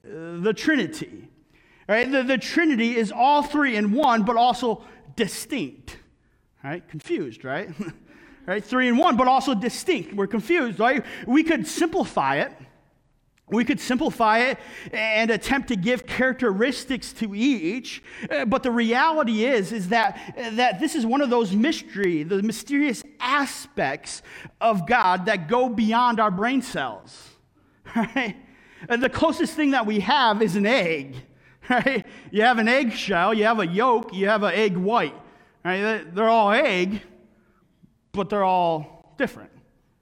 The 0.04 0.54
Trinity. 0.54 1.30
Right? 1.88 2.12
The, 2.12 2.24
the 2.24 2.38
Trinity 2.38 2.96
is 2.96 3.12
all 3.12 3.44
three 3.44 3.76
in 3.76 3.92
one, 3.92 4.24
but 4.24 4.38
also 4.38 4.84
distinct. 5.16 5.98
Right? 6.64 6.88
Confused, 6.88 7.46
right? 7.46 7.70
right? 8.48 8.64
Three 8.64 8.88
in 8.88 8.98
one, 8.98 9.18
but 9.18 9.28
also 9.28 9.54
distinct. 9.54 10.14
We're 10.14 10.28
confused, 10.28 10.80
right? 10.80 11.06
We 11.28 11.44
could 11.44 11.68
simplify 11.68 12.38
it. 12.38 12.52
We 13.48 13.64
could 13.64 13.80
simplify 13.80 14.40
it 14.40 14.60
and 14.92 15.30
attempt 15.30 15.68
to 15.68 15.76
give 15.76 16.08
characteristics 16.08 17.14
to 17.14 17.36
each, 17.36 18.02
uh, 18.32 18.46
but 18.46 18.64
the 18.64 18.72
reality 18.72 19.46
is, 19.46 19.72
is 19.72 19.90
that, 19.90 20.34
that 20.54 20.80
this 20.80 20.96
is 20.96 21.06
one 21.06 21.22
of 21.22 21.30
those 21.30 21.54
mystery, 21.54 22.24
the 22.24 22.42
mysterious 22.42 23.04
aspects 23.20 24.24
of 24.60 24.88
God 24.88 25.28
that 25.28 25.48
go 25.48 25.70
beyond 25.70 26.20
our 26.20 26.32
brain 26.32 26.62
cells. 26.62 27.30
Right? 27.96 28.36
And 28.90 29.02
the 29.02 29.10
closest 29.10 29.54
thing 29.54 29.72
that 29.72 29.86
we 29.86 30.02
have 30.02 30.42
is 30.42 30.56
an 30.56 30.66
egg. 30.66 31.16
right? 31.70 32.06
You 32.32 32.42
have 32.42 32.60
an 32.60 32.68
eggshell, 32.68 33.34
you 33.34 33.46
have 33.46 33.60
a 33.60 33.68
yolk, 33.68 34.14
you 34.14 34.28
have 34.28 34.44
an 34.44 34.54
egg 34.54 34.78
white. 34.78 35.16
Right? 35.64 36.14
They're 36.14 36.30
all 36.30 36.52
egg, 36.52 37.02
but 38.12 38.30
they're 38.30 38.44
all 38.44 39.16
different. 39.18 39.52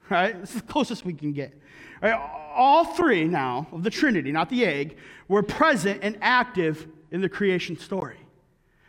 Right? 0.10 0.36
It's 0.36 0.54
the 0.54 0.62
closest 0.62 1.06
we 1.06 1.14
can 1.14 1.32
get. 1.32 1.58
All 2.04 2.86
three 2.86 3.26
now 3.26 3.68
of 3.72 3.84
the 3.84 3.90
Trinity, 3.90 4.32
not 4.32 4.50
the 4.50 4.66
egg, 4.66 4.98
were 5.28 5.44
present 5.44 6.00
and 6.04 6.18
active 6.22 6.88
in 7.12 7.22
the 7.22 7.30
creation 7.30 7.78
story. 7.78 8.18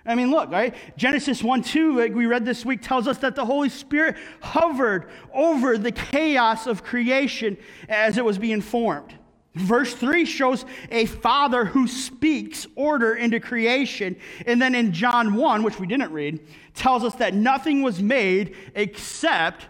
I 0.07 0.14
mean, 0.14 0.31
look, 0.31 0.50
right? 0.50 0.74
Genesis 0.96 1.42
1 1.42 1.62
2, 1.62 1.98
like 1.98 2.14
we 2.14 2.27
read 2.27 2.44
this 2.44 2.64
week, 2.64 2.83
tells 2.83 3.09
us 3.09 3.18
that 3.18 3.35
the 3.35 3.44
Holy 3.44 3.70
Spirit 3.70 4.16
hovered 4.40 5.09
over 5.33 5.79
the 5.79 5.92
chaos 5.92 6.66
of 6.66 6.85
creation 6.85 7.57
as 7.88 8.18
it 8.18 8.24
was 8.24 8.38
being 8.38 8.61
formed. 8.61 9.14
Verse 9.55 9.94
3 9.94 10.24
shows 10.24 10.66
a 10.90 11.07
father 11.07 11.64
who 11.64 11.87
speaks 11.87 12.66
order 12.74 13.14
into 13.14 13.38
creation. 13.38 14.16
And 14.46 14.61
then 14.61 14.74
in 14.74 14.92
John 14.92 15.35
1, 15.35 15.62
which 15.62 15.79
we 15.79 15.87
didn't 15.87 16.12
read, 16.12 16.40
tells 16.74 17.05
us 17.05 17.14
that 17.14 17.35
nothing 17.35 17.83
was 17.83 18.03
made 18.03 18.57
except 18.74 19.68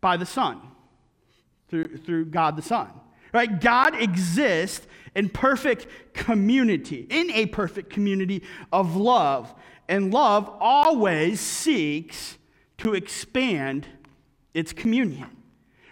by 0.00 0.16
the 0.16 0.26
Son, 0.26 0.60
through, 1.68 1.96
through 1.98 2.26
God 2.26 2.56
the 2.56 2.62
Son. 2.62 2.88
Right? 3.32 3.60
God 3.60 4.00
exists 4.00 4.86
in 5.14 5.28
perfect 5.28 5.86
community, 6.14 7.06
in 7.10 7.30
a 7.32 7.46
perfect 7.46 7.90
community 7.90 8.42
of 8.72 8.96
love. 8.96 9.54
And 9.88 10.12
love 10.12 10.48
always 10.60 11.40
seeks 11.40 12.38
to 12.78 12.94
expand 12.94 13.86
its 14.54 14.72
communion. 14.72 15.28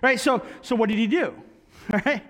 Right? 0.03 0.21
So, 0.21 0.43
so 0.63 0.77
what 0.77 0.89
did 0.89 0.99
he 0.99 1.07
do? 1.07 1.35
Right? 1.93 2.23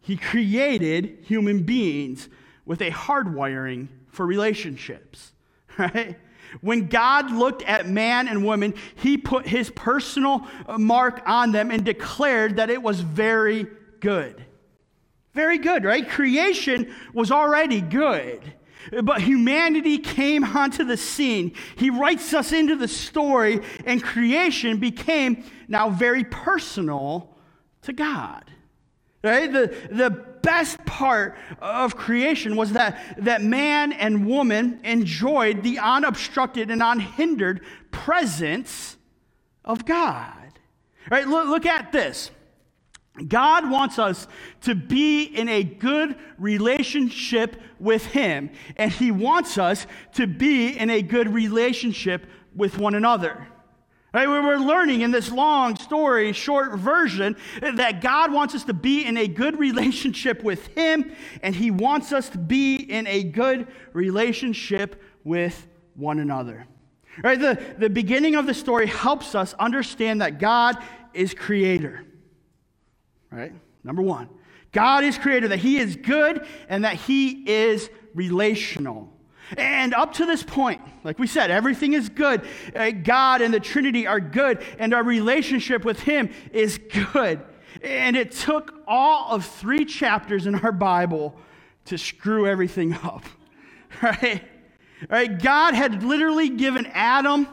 He 0.00 0.16
created 0.16 1.24
human 1.24 1.64
beings 1.64 2.28
with 2.64 2.80
a 2.80 2.90
hardwiring 2.90 3.88
for 4.08 4.24
relationships, 4.24 5.32
right? 5.78 6.16
When 6.60 6.88
God 6.88 7.30
looked 7.30 7.62
at 7.62 7.88
man 7.88 8.28
and 8.28 8.44
woman, 8.44 8.74
he 8.96 9.16
put 9.16 9.46
his 9.46 9.70
personal 9.70 10.46
mark 10.78 11.22
on 11.26 11.52
them 11.52 11.70
and 11.70 11.84
declared 11.84 12.56
that 12.56 12.70
it 12.70 12.82
was 12.82 13.00
very 13.00 13.66
good. 14.00 14.44
Very 15.32 15.58
good, 15.58 15.84
right? 15.84 16.08
Creation 16.08 16.92
was 17.14 17.30
already 17.30 17.80
good. 17.80 18.54
But 19.02 19.20
humanity 19.20 19.98
came 19.98 20.42
onto 20.42 20.84
the 20.84 20.96
scene. 20.96 21.52
He 21.76 21.90
writes 21.90 22.32
us 22.32 22.52
into 22.52 22.76
the 22.76 22.88
story, 22.88 23.60
and 23.84 24.02
creation 24.02 24.78
became 24.78 25.44
now 25.68 25.90
very 25.90 26.24
personal 26.24 27.36
to 27.82 27.92
God. 27.92 28.44
Right? 29.22 29.52
The, 29.52 29.74
the 29.90 30.29
best 30.42 30.84
part 30.84 31.36
of 31.60 31.96
creation 31.96 32.56
was 32.56 32.72
that, 32.72 33.16
that 33.18 33.42
man 33.42 33.92
and 33.92 34.26
woman 34.26 34.80
enjoyed 34.84 35.62
the 35.62 35.78
unobstructed 35.78 36.70
and 36.70 36.82
unhindered 36.82 37.62
presence 37.90 38.96
of 39.64 39.84
God. 39.84 40.58
Right? 41.10 41.26
Look, 41.26 41.48
look 41.48 41.66
at 41.66 41.92
this. 41.92 42.30
God 43.26 43.70
wants 43.70 43.98
us 43.98 44.26
to 44.62 44.74
be 44.74 45.24
in 45.24 45.48
a 45.48 45.62
good 45.62 46.16
relationship 46.38 47.60
with 47.78 48.06
Him, 48.06 48.50
and 48.76 48.90
He 48.90 49.10
wants 49.10 49.58
us 49.58 49.86
to 50.14 50.26
be 50.26 50.76
in 50.76 50.90
a 50.90 51.02
good 51.02 51.32
relationship 51.32 52.26
with 52.54 52.78
one 52.78 52.94
another. 52.94 53.46
Right? 54.12 54.28
We're 54.28 54.56
learning 54.56 55.02
in 55.02 55.12
this 55.12 55.30
long 55.30 55.76
story, 55.76 56.32
short 56.32 56.76
version, 56.76 57.36
that 57.60 58.00
God 58.00 58.32
wants 58.32 58.56
us 58.56 58.64
to 58.64 58.74
be 58.74 59.04
in 59.04 59.16
a 59.16 59.28
good 59.28 59.58
relationship 59.58 60.42
with 60.42 60.66
Him, 60.68 61.12
and 61.42 61.54
He 61.54 61.70
wants 61.70 62.12
us 62.12 62.28
to 62.30 62.38
be 62.38 62.76
in 62.76 63.06
a 63.06 63.22
good 63.22 63.68
relationship 63.92 65.00
with 65.22 65.68
one 65.94 66.18
another. 66.18 66.66
Right? 67.22 67.38
The, 67.38 67.60
the 67.78 67.90
beginning 67.90 68.34
of 68.34 68.46
the 68.46 68.54
story 68.54 68.86
helps 68.86 69.36
us 69.36 69.54
understand 69.54 70.22
that 70.22 70.40
God 70.40 70.76
is 71.14 71.32
creator. 71.32 72.04
Right? 73.30 73.52
Number 73.84 74.02
one, 74.02 74.28
God 74.72 75.04
is 75.04 75.18
creator, 75.18 75.48
that 75.48 75.58
He 75.58 75.78
is 75.78 75.94
good 75.94 76.46
and 76.68 76.84
that 76.84 76.96
He 76.96 77.48
is 77.48 77.90
relational. 78.14 79.12
And 79.56 79.94
up 79.94 80.14
to 80.14 80.26
this 80.26 80.42
point, 80.42 80.80
like 81.04 81.18
we 81.18 81.26
said, 81.26 81.50
everything 81.50 81.92
is 81.92 82.08
good. 82.08 82.42
Uh, 82.74 82.90
God 82.90 83.40
and 83.40 83.52
the 83.52 83.60
Trinity 83.60 84.06
are 84.06 84.20
good, 84.20 84.62
and 84.78 84.94
our 84.94 85.02
relationship 85.02 85.84
with 85.84 86.00
Him 86.00 86.30
is 86.52 86.78
good. 87.12 87.40
And 87.82 88.16
it 88.16 88.32
took 88.32 88.74
all 88.86 89.34
of 89.34 89.44
three 89.44 89.84
chapters 89.84 90.46
in 90.46 90.54
our 90.56 90.72
Bible 90.72 91.36
to 91.86 91.98
screw 91.98 92.46
everything 92.46 92.94
up. 92.94 93.24
Right? 94.00 94.44
Right? 95.10 95.42
God 95.42 95.74
had 95.74 96.04
literally 96.04 96.48
given 96.48 96.86
Adam 96.86 97.48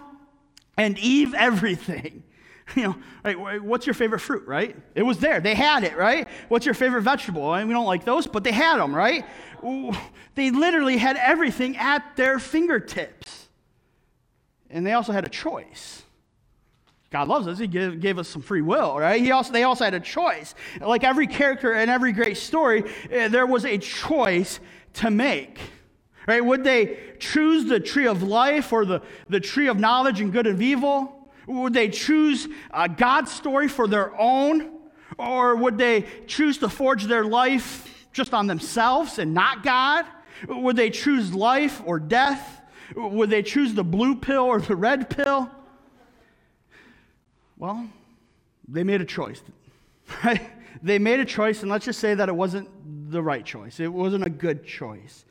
and 0.78 1.00
Eve 1.00 1.34
everything. 1.34 2.24
You 2.76 2.84
know, 2.84 2.96
like, 3.24 3.38
what's 3.62 3.88
your 3.88 3.94
favorite 3.94 4.20
fruit, 4.20 4.46
right? 4.46 4.76
It 4.94 5.04
was 5.04 5.20
there. 5.20 5.40
They 5.40 5.56
had 5.56 5.84
it, 5.84 5.98
right? 5.98 6.28
What's 6.50 6.66
your 6.66 6.76
favorite 6.76 7.02
vegetable? 7.02 7.50
I 7.50 7.60
mean, 7.60 7.70
we 7.70 7.74
don't 7.74 7.86
like 7.86 8.04
those, 8.04 8.28
but 8.28 8.44
they 8.44 8.52
had 8.52 8.78
them, 8.78 8.94
right? 8.94 9.26
They 10.36 10.52
literally 10.52 10.98
had 10.98 11.18
everything 11.18 11.78
at 11.78 12.16
their 12.16 12.40
fingertips. 12.40 13.48
And 14.70 14.86
they 14.86 14.94
also 14.94 15.14
had 15.14 15.26
a 15.26 15.30
choice. 15.30 16.04
God 17.10 17.28
loves 17.30 17.48
us. 17.48 17.58
He 17.58 17.68
gave, 17.68 18.02
gave, 18.02 18.20
us 18.20 18.28
some 18.28 18.42
free 18.42 18.62
will, 18.62 19.00
right? 19.00 19.22
He 19.22 19.32
also, 19.32 19.54
they 19.54 19.64
also 19.64 19.86
had 19.86 19.94
a 19.94 20.00
choice. 20.00 20.54
Like 20.82 21.04
every 21.04 21.26
character 21.26 21.74
in 21.74 21.90
every 21.90 22.12
great 22.12 22.38
story, 22.38 22.84
eh, 23.10 23.30
there 23.30 23.46
was 23.46 23.66
a 23.66 23.78
choice 23.78 24.60
to 24.96 25.10
make. 25.10 25.60
Right? 26.28 26.44
Would 26.44 26.66
they 26.66 27.00
choose 27.20 27.66
the 27.66 27.80
tree 27.80 28.08
of 28.08 28.22
life 28.22 28.74
or 28.74 28.84
the, 28.84 29.02
the 29.30 29.40
tree 29.40 29.68
of 29.68 29.80
knowledge 29.80 30.20
and 30.20 30.34
good 30.34 30.46
and 30.46 30.62
evil? 30.62 31.17
Would 31.48 31.74
they 31.74 31.90
choose 31.90 32.48
uh, 32.72 32.88
God's 32.88 33.32
story 33.32 33.68
for 33.68 33.88
their 33.88 34.16
own? 34.20 34.72
Or 35.18 35.56
would 35.56 35.78
they 35.78 36.06
choose 36.28 36.58
to 36.60 36.70
forge 36.70 37.06
their 37.06 37.24
life 37.24 38.08
just 38.14 38.34
on 38.34 38.48
themselves 38.48 39.18
and 39.18 39.34
not 39.34 39.64
God? 39.64 40.06
Would 40.48 40.76
they 40.76 40.90
choose 40.90 41.34
life 41.34 41.82
or 41.86 42.00
death? 42.00 42.62
Would 42.96 43.30
they 43.30 43.42
choose 43.42 43.74
the 43.74 43.84
blue 43.84 44.16
pill 44.16 44.44
or 44.44 44.60
the 44.60 44.76
red 44.76 45.10
pill? 45.10 45.50
Well, 47.58 47.88
they 48.68 48.84
made 48.84 49.02
a 49.02 49.06
choice, 49.06 49.42
right? 50.24 50.42
They 50.84 51.00
made 51.00 51.20
a 51.20 51.26
choice, 51.26 51.64
and 51.64 51.72
let's 51.72 51.86
just 51.86 52.00
say 52.00 52.14
that 52.14 52.30
it 52.30 52.36
wasn't 52.36 52.70
the 53.10 53.24
right 53.24 53.44
choice. 53.44 53.80
It 53.80 53.92
wasn't 53.92 54.28
a 54.28 54.30
good 54.30 54.64
choice. 54.64 55.26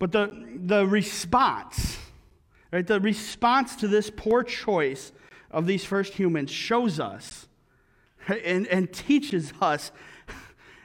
But 0.00 0.10
the, 0.10 0.46
the 0.56 0.84
response, 0.84 1.98
right, 2.72 2.84
the 2.84 2.98
response 2.98 3.76
to 3.76 3.86
this 3.86 4.10
poor 4.10 4.42
choice 4.42 5.12
of 5.52 5.66
these 5.66 5.84
first 5.84 6.14
humans 6.14 6.50
shows 6.50 6.98
us 6.98 7.46
and, 8.28 8.66
and 8.66 8.92
teaches 8.92 9.52
us 9.60 9.92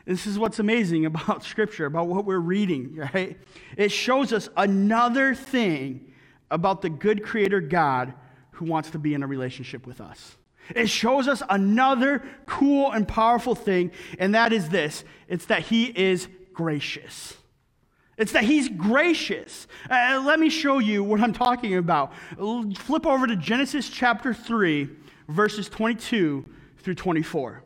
this 0.08 0.26
is 0.26 0.40
what's 0.40 0.60
amazing 0.60 1.06
about 1.06 1.44
Scripture, 1.44 1.86
about 1.86 2.08
what 2.08 2.24
we're 2.24 2.40
reading, 2.40 2.96
right? 3.14 3.38
It 3.76 3.92
shows 3.92 4.32
us 4.32 4.50
another 4.56 5.36
thing 5.36 6.14
about 6.50 6.82
the 6.82 6.90
good 6.90 7.24
Creator 7.24 7.62
God 7.62 8.14
who 8.52 8.66
wants 8.66 8.92
to 8.92 9.00
be 9.00 9.14
in 9.14 9.22
a 9.22 9.28
relationship 9.28 9.86
with 9.86 10.00
us. 10.00 10.38
It 10.74 10.90
shows 10.90 11.28
us 11.28 11.44
another 11.50 12.24
cool 12.46 12.92
and 12.92 13.06
powerful 13.08 13.54
thing, 13.54 13.92
and 14.18 14.34
that 14.34 14.54
is 14.54 14.70
this 14.70 15.04
it's 15.28 15.46
that 15.46 15.64
He 15.64 15.86
is 15.86 16.28
gracious. 16.54 17.36
It's 18.18 18.32
that 18.32 18.44
he's 18.44 18.68
gracious. 18.68 19.68
Uh, 19.90 20.22
let 20.26 20.40
me 20.40 20.50
show 20.50 20.80
you 20.80 21.04
what 21.04 21.22
I'm 21.22 21.34
talking 21.34 21.78
about. 21.78 22.14
Flip 22.78 23.06
over 23.06 23.28
to 23.28 23.36
Genesis 23.36 23.90
chapter 23.90 24.34
3, 24.34 24.90
verses 25.30 25.70
22 25.70 26.44
through 26.80 26.96
24. 26.96 27.64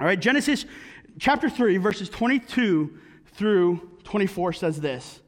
All 0.00 0.06
right, 0.06 0.18
Genesis 0.18 0.64
chapter 1.20 1.48
3, 1.48 1.76
verses 1.76 2.08
22 2.08 2.98
through 3.34 3.88
24 4.02 4.52
says 4.52 4.80
this. 4.80 5.20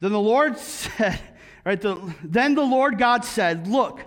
Then 0.00 0.12
the 0.12 0.20
Lord 0.20 0.58
said, 0.58 1.18
right, 1.64 1.80
the, 1.80 2.14
then 2.22 2.54
the 2.54 2.62
Lord 2.62 2.98
God 2.98 3.24
said, 3.24 3.66
Look, 3.66 4.02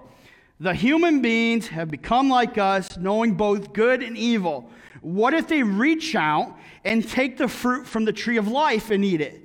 the 0.60 0.76
human 0.76 1.24
beings 1.24 1.68
have 1.70 1.90
become 1.90 2.30
like 2.30 2.60
us, 2.60 2.96
knowing 2.96 3.34
both 3.34 3.74
good 3.74 4.04
and 4.04 4.16
evil. 4.16 4.70
What 5.02 5.34
if 5.34 5.48
they 5.48 5.64
reach 5.64 6.16
out 6.16 6.58
and 6.84 7.08
take 7.08 7.38
the 7.38 7.48
fruit 7.48 7.88
from 7.88 8.06
the 8.06 8.14
tree 8.14 8.38
of 8.38 8.48
life 8.48 8.92
and 8.92 9.06
eat 9.06 9.22
it? 9.22 9.42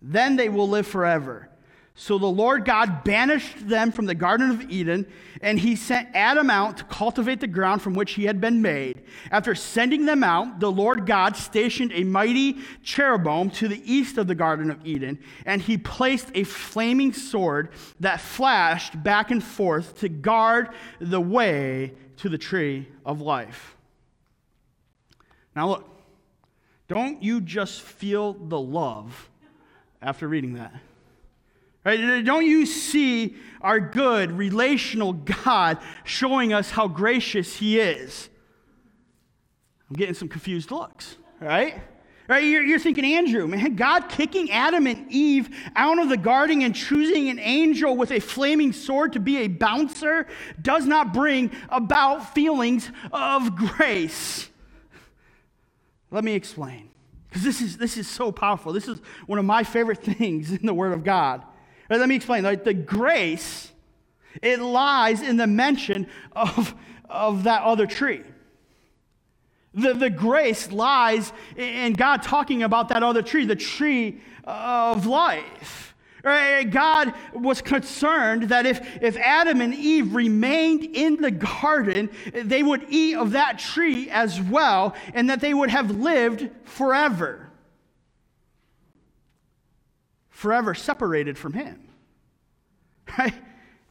Then 0.00 0.36
they 0.36 0.48
will 0.48 0.68
live 0.68 0.86
forever. 0.86 1.50
So 1.98 2.18
the 2.18 2.26
Lord 2.26 2.66
God 2.66 3.04
banished 3.04 3.66
them 3.66 3.90
from 3.90 4.04
the 4.04 4.14
Garden 4.14 4.50
of 4.50 4.70
Eden, 4.70 5.06
and 5.40 5.58
he 5.58 5.76
sent 5.76 6.10
Adam 6.12 6.50
out 6.50 6.76
to 6.76 6.84
cultivate 6.84 7.40
the 7.40 7.46
ground 7.46 7.80
from 7.80 7.94
which 7.94 8.12
he 8.12 8.24
had 8.24 8.38
been 8.38 8.60
made. 8.60 9.02
After 9.30 9.54
sending 9.54 10.04
them 10.04 10.22
out, 10.22 10.60
the 10.60 10.70
Lord 10.70 11.06
God 11.06 11.36
stationed 11.36 11.92
a 11.94 12.04
mighty 12.04 12.58
cherubim 12.82 13.48
to 13.52 13.66
the 13.66 13.80
east 13.90 14.18
of 14.18 14.26
the 14.26 14.34
Garden 14.34 14.70
of 14.70 14.86
Eden, 14.86 15.18
and 15.46 15.62
he 15.62 15.78
placed 15.78 16.30
a 16.34 16.44
flaming 16.44 17.14
sword 17.14 17.70
that 18.00 18.20
flashed 18.20 19.02
back 19.02 19.30
and 19.30 19.42
forth 19.42 19.98
to 20.00 20.10
guard 20.10 20.68
the 21.00 21.20
way 21.20 21.94
to 22.18 22.28
the 22.28 22.38
tree 22.38 22.88
of 23.06 23.22
life. 23.22 23.75
Now, 25.56 25.68
look, 25.70 25.88
don't 26.86 27.22
you 27.22 27.40
just 27.40 27.80
feel 27.80 28.34
the 28.34 28.60
love 28.60 29.30
after 30.02 30.28
reading 30.28 30.54
that? 30.54 30.74
Right? 31.82 32.22
Don't 32.22 32.44
you 32.44 32.66
see 32.66 33.36
our 33.62 33.80
good, 33.80 34.32
relational 34.32 35.14
God 35.14 35.78
showing 36.04 36.52
us 36.52 36.70
how 36.70 36.88
gracious 36.88 37.56
He 37.56 37.80
is? 37.80 38.28
I'm 39.88 39.96
getting 39.96 40.14
some 40.14 40.28
confused 40.28 40.70
looks, 40.70 41.16
right? 41.40 41.80
Right? 42.28 42.44
You're, 42.44 42.64
you're 42.64 42.80
thinking, 42.80 43.04
Andrew, 43.04 43.46
man, 43.46 43.76
God 43.76 44.08
kicking 44.08 44.50
Adam 44.50 44.86
and 44.88 45.10
Eve 45.10 45.48
out 45.76 46.00
of 46.00 46.08
the 46.08 46.16
garden 46.16 46.62
and 46.62 46.74
choosing 46.74 47.28
an 47.28 47.38
angel 47.38 47.96
with 47.96 48.10
a 48.10 48.18
flaming 48.18 48.72
sword 48.72 49.12
to 49.14 49.20
be 49.20 49.38
a 49.38 49.48
bouncer 49.48 50.26
does 50.60 50.86
not 50.86 51.14
bring 51.14 51.52
about 51.70 52.34
feelings 52.34 52.90
of 53.12 53.54
grace. 53.54 54.50
Let 56.10 56.24
me 56.24 56.34
explain. 56.34 56.90
Because 57.28 57.42
this 57.42 57.60
is, 57.60 57.76
this 57.76 57.96
is 57.96 58.08
so 58.08 58.32
powerful. 58.32 58.72
This 58.72 58.88
is 58.88 59.00
one 59.26 59.38
of 59.38 59.44
my 59.44 59.64
favorite 59.64 60.02
things 60.02 60.52
in 60.52 60.66
the 60.66 60.74
Word 60.74 60.92
of 60.92 61.04
God. 61.04 61.42
Right, 61.90 62.00
let 62.00 62.08
me 62.08 62.16
explain. 62.16 62.44
Like 62.44 62.64
the 62.64 62.74
grace, 62.74 63.70
it 64.42 64.60
lies 64.60 65.22
in 65.22 65.36
the 65.36 65.46
mention 65.46 66.06
of, 66.32 66.74
of 67.08 67.44
that 67.44 67.62
other 67.62 67.86
tree. 67.86 68.22
The, 69.74 69.92
the 69.92 70.10
grace 70.10 70.72
lies 70.72 71.32
in 71.56 71.92
God 71.92 72.22
talking 72.22 72.62
about 72.62 72.88
that 72.88 73.02
other 73.02 73.22
tree, 73.22 73.44
the 73.44 73.56
tree 73.56 74.22
of 74.44 75.06
life. 75.06 75.94
Right? 76.26 76.68
God 76.68 77.14
was 77.32 77.62
concerned 77.62 78.48
that 78.48 78.66
if, 78.66 78.80
if 79.00 79.16
Adam 79.16 79.60
and 79.60 79.72
Eve 79.72 80.12
remained 80.12 80.82
in 80.82 81.22
the 81.22 81.30
garden, 81.30 82.10
they 82.32 82.64
would 82.64 82.84
eat 82.88 83.16
of 83.16 83.30
that 83.30 83.60
tree 83.60 84.10
as 84.10 84.40
well, 84.40 84.96
and 85.14 85.30
that 85.30 85.38
they 85.38 85.54
would 85.54 85.70
have 85.70 85.92
lived 85.92 86.50
forever 86.64 87.48
forever 90.30 90.74
separated 90.74 91.38
from 91.38 91.52
Him. 91.52 91.80
Right? 93.16 93.34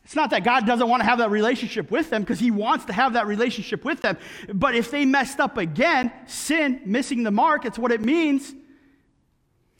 It's 0.03 0.15
not 0.15 0.31
that 0.31 0.43
God 0.43 0.67
doesn't 0.67 0.89
want 0.89 1.01
to 1.01 1.09
have 1.09 1.19
that 1.19 1.31
relationship 1.31 1.89
with 1.89 2.09
them 2.09 2.21
because 2.21 2.39
He 2.39 2.51
wants 2.51 2.83
to 2.85 2.93
have 2.93 3.13
that 3.13 3.27
relationship 3.27 3.85
with 3.85 4.01
them. 4.01 4.17
But 4.53 4.75
if 4.75 4.91
they 4.91 5.05
messed 5.05 5.39
up 5.39 5.57
again, 5.57 6.11
sin, 6.27 6.81
missing 6.85 7.23
the 7.23 7.31
mark, 7.31 7.63
it's 7.63 7.79
what 7.79 7.93
it 7.93 8.01
means, 8.01 8.53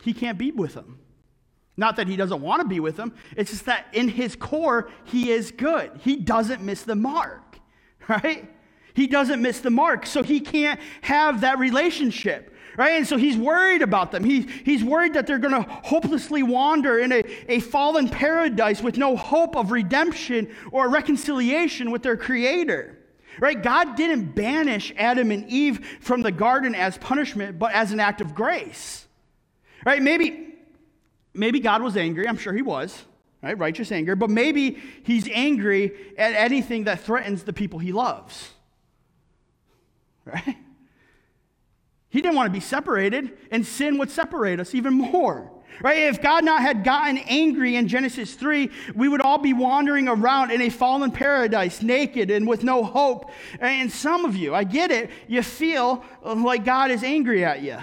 He 0.04 0.14
can't 0.14 0.38
be 0.38 0.52
with 0.52 0.74
them. 0.74 1.00
Not 1.78 1.98
that 1.98 2.08
He 2.08 2.16
doesn't 2.16 2.42
want 2.42 2.62
to 2.62 2.68
be 2.68 2.80
with 2.80 2.96
them, 2.96 3.14
it's 3.36 3.52
just 3.52 3.66
that 3.66 3.88
in 3.94 4.08
His 4.08 4.36
core, 4.36 4.90
He 5.06 5.32
is 5.32 5.52
good. 5.52 5.92
He 6.02 6.16
doesn't 6.16 6.62
miss 6.62 6.84
the 6.84 6.96
mark, 6.96 7.60
right? 8.08 8.52
He 8.94 9.08
doesn't 9.08 9.42
miss 9.42 9.60
the 9.60 9.72
mark, 9.72 10.06
so 10.06 10.24
He 10.24 10.40
can't 10.40 10.80
have 11.02 11.42
that 11.42 11.60
relationship 11.60 12.56
right? 12.78 12.94
And 12.94 13.08
so 13.08 13.18
he's 13.18 13.38
worried 13.38 13.82
about 13.82 14.12
them. 14.12 14.24
He, 14.24 14.42
he's 14.64 14.84
worried 14.84 15.14
that 15.14 15.28
they're 15.28 15.40
going 15.40 15.54
to 15.54 15.70
hopelessly 15.70 16.44
wander 16.44 17.00
in 17.00 17.12
a, 17.12 17.24
a 17.48 17.60
fallen 17.60 18.10
paradise 18.10 18.82
with 18.82 18.98
no 18.98 19.16
hope 19.16 19.56
of 19.56 19.72
redemption 19.72 20.54
or 20.72 20.90
reconciliation 20.90 21.92
with 21.92 22.04
their 22.04 22.18
creator. 22.18 22.98
Right? 23.40 23.62
God 23.62 23.96
didn't 23.96 24.34
banish 24.34 24.94
Adam 24.98 25.32
and 25.32 25.48
Eve 25.50 25.86
from 26.00 26.22
the 26.22 26.32
garden 26.32 26.74
as 26.74 26.98
punishment, 26.98 27.60
but 27.60 27.74
as 27.74 27.92
an 27.92 28.00
act 28.00 28.22
of 28.22 28.34
grace. 28.34 29.06
Right? 29.86 30.02
Maybe, 30.02 30.55
maybe 31.36 31.60
God 31.60 31.82
was 31.82 31.98
angry. 31.98 32.28
I'm 32.28 32.38
sure 32.38 32.54
he 32.54 32.62
was. 32.62 33.04
Right? 33.44 33.58
Righteous 33.58 33.92
anger. 33.92 34.16
But 34.16 34.32
maybe 34.32 34.82
he's 35.04 35.30
angry 35.32 35.94
at 36.18 36.34
anything 36.34 36.86
that 36.86 37.02
threatens 37.02 37.44
the 37.44 37.54
people 37.54 37.78
he 37.78 37.92
loves. 37.92 38.50
Right? 40.26 40.58
He 42.10 42.22
didn't 42.22 42.36
want 42.36 42.48
to 42.48 42.54
be 42.54 42.62
separated, 42.62 43.34
and 43.52 43.66
sin 43.66 43.98
would 43.98 44.10
separate 44.10 44.60
us 44.60 44.74
even 44.74 44.94
more. 44.94 45.52
Right? 45.82 46.04
If 46.04 46.22
God 46.22 46.46
not 46.46 46.62
had 46.62 46.84
gotten 46.84 47.18
angry 47.18 47.76
in 47.76 47.88
Genesis 47.88 48.34
3, 48.34 48.72
we 48.96 49.10
would 49.10 49.22
all 49.22 49.38
be 49.38 49.54
wandering 49.54 50.08
around 50.08 50.52
in 50.52 50.62
a 50.62 50.70
fallen 50.70 51.12
paradise, 51.12 51.82
naked 51.82 52.32
and 52.32 52.48
with 52.48 52.64
no 52.64 52.84
hope. 52.84 53.30
And 53.60 53.92
some 53.92 54.24
of 54.24 54.36
you, 54.36 54.56
I 54.56 54.64
get 54.64 54.90
it, 54.90 55.10
you 55.28 55.44
feel 55.44 56.04
like 56.24 56.64
God 56.64 56.92
is 56.92 57.04
angry 57.04 57.44
at 57.44 57.62
you. 57.62 57.78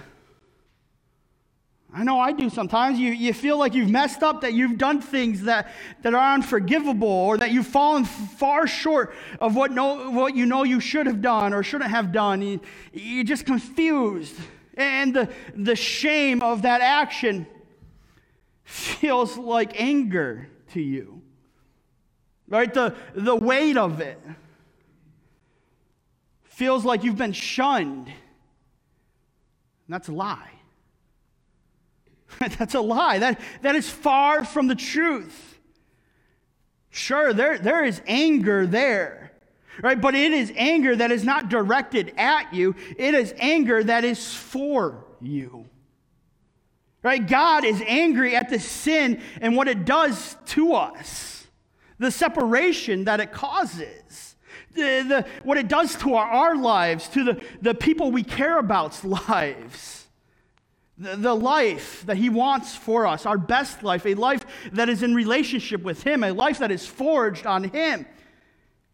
I 1.95 2.05
know 2.05 2.19
I 2.19 2.33
do 2.33 2.49
sometimes. 2.49 2.99
You, 2.99 3.13
you 3.13 3.35
feel 3.35 3.59
like 3.59 3.75
you've 3.75 3.91
messed 3.91 4.23
up, 4.23 4.41
that 4.41 4.55
you've 4.55 4.79
done 4.79 5.03
things 5.03 5.43
that, 5.43 5.71
that 6.01 6.15
are 6.15 6.35
unforgivable, 6.35 7.07
or 7.07 7.37
that 7.37 7.51
you've 7.51 7.67
fallen 7.67 8.05
far 8.05 8.67
short 8.67 9.15
of 9.41 9.55
what, 9.55 9.73
know, 9.73 10.11
what 10.11 10.35
you 10.35 10.47
know 10.47 10.65
you 10.65 10.81
should 10.81 11.07
have 11.07 11.21
done 11.21 11.53
or 11.53 11.63
shouldn't 11.63 11.91
have 11.91 12.11
done. 12.11 12.41
You, 12.41 12.61
you're 12.95 13.25
just 13.25 13.45
confused. 13.45 14.35
And 14.75 15.15
the, 15.15 15.29
the 15.55 15.77
shame 15.77 16.43
of 16.43 16.63
that 16.63 16.81
action 16.81 17.47
feels 18.65 19.37
like 19.37 19.79
anger 19.79 20.49
to 20.73 20.81
you. 20.81 21.21
right? 22.53 22.73
The, 22.73 22.95
the 23.15 23.35
weight 23.35 23.77
of 23.77 24.01
it 24.01 24.21
feels 26.45 26.85
like 26.85 27.03
you've 27.03 27.17
been 27.17 27.33
shunned. 27.33 28.07
And 28.07 28.15
that's 29.89 30.09
a 30.09 30.13
lie. 30.13 30.52
that's 32.59 32.75
a 32.75 32.81
lie. 32.81 33.19
That, 33.19 33.41
that 33.63 33.75
is 33.75 33.89
far 33.89 34.45
from 34.45 34.67
the 34.67 34.75
truth. 34.75 35.59
Sure, 36.91 37.33
there, 37.33 37.59
there 37.59 37.85
is 37.85 38.03
anger 38.07 38.67
there, 38.67 39.33
right? 39.83 39.99
But 39.99 40.15
it 40.15 40.33
is 40.33 40.53
anger 40.57 40.95
that 40.95 41.11
is 41.11 41.25
not 41.25 41.49
directed 41.49 42.13
at 42.19 42.53
you, 42.53 42.75
it 42.99 43.15
is 43.15 43.35
anger 43.39 43.83
that 43.83 44.05
is 44.05 44.35
for 44.35 45.07
you. 45.21 45.67
Right? 47.03 47.27
God 47.27 47.65
is 47.65 47.83
angry 47.87 48.37
at 48.37 48.49
the 48.49 48.61
sin 48.61 49.23
and 49.41 49.57
what 49.57 49.67
it 49.67 49.85
does 49.85 50.37
to 50.49 50.75
us, 50.75 51.47
the 51.99 52.13
separation 52.13 53.05
that 53.05 53.19
it 53.19 53.33
causes, 53.33 54.37
the, 54.75 55.03
the, 55.03 55.27
what 55.43 55.59
it 55.59 55.67
does 55.67 55.97
to 55.97 56.15
our, 56.15 56.27
our 56.27 56.57
lives, 56.57 57.09
to 57.09 57.25
the, 57.25 57.45
the 57.61 57.75
people 57.75 58.13
we 58.13 58.23
care 58.23 58.59
about's 58.59 59.03
lives. 59.29 60.02
The, 60.99 61.35
life 61.35 62.05
that 62.07 62.17
He 62.17 62.29
wants 62.29 62.77
for 62.77 63.07
us, 63.07 63.27
our 63.27 63.39
best 63.39 63.83
life, 63.83 64.07
a 64.07 64.15
life 64.15 64.45
that 64.73 64.89
is 64.89 65.03
in 65.03 65.15
relationship 65.15 65.83
with 65.83 66.03
Him, 66.03 66.23
a 66.23 66.33
life 66.33 66.59
that 66.59 66.71
is 66.71 66.87
forged 66.87 67.47
on 67.47 67.65
Him, 67.65 68.07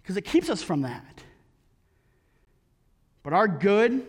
because 0.03 0.17
it 0.17 0.23
keeps 0.23 0.49
us 0.49 0.63
from 0.63 0.83
that. 0.83 1.23
But 3.23 3.33
our 3.33 3.49
good, 3.49 4.07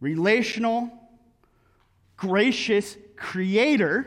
relational, 0.00 0.90
gracious 2.16 2.96
creator 3.16 4.06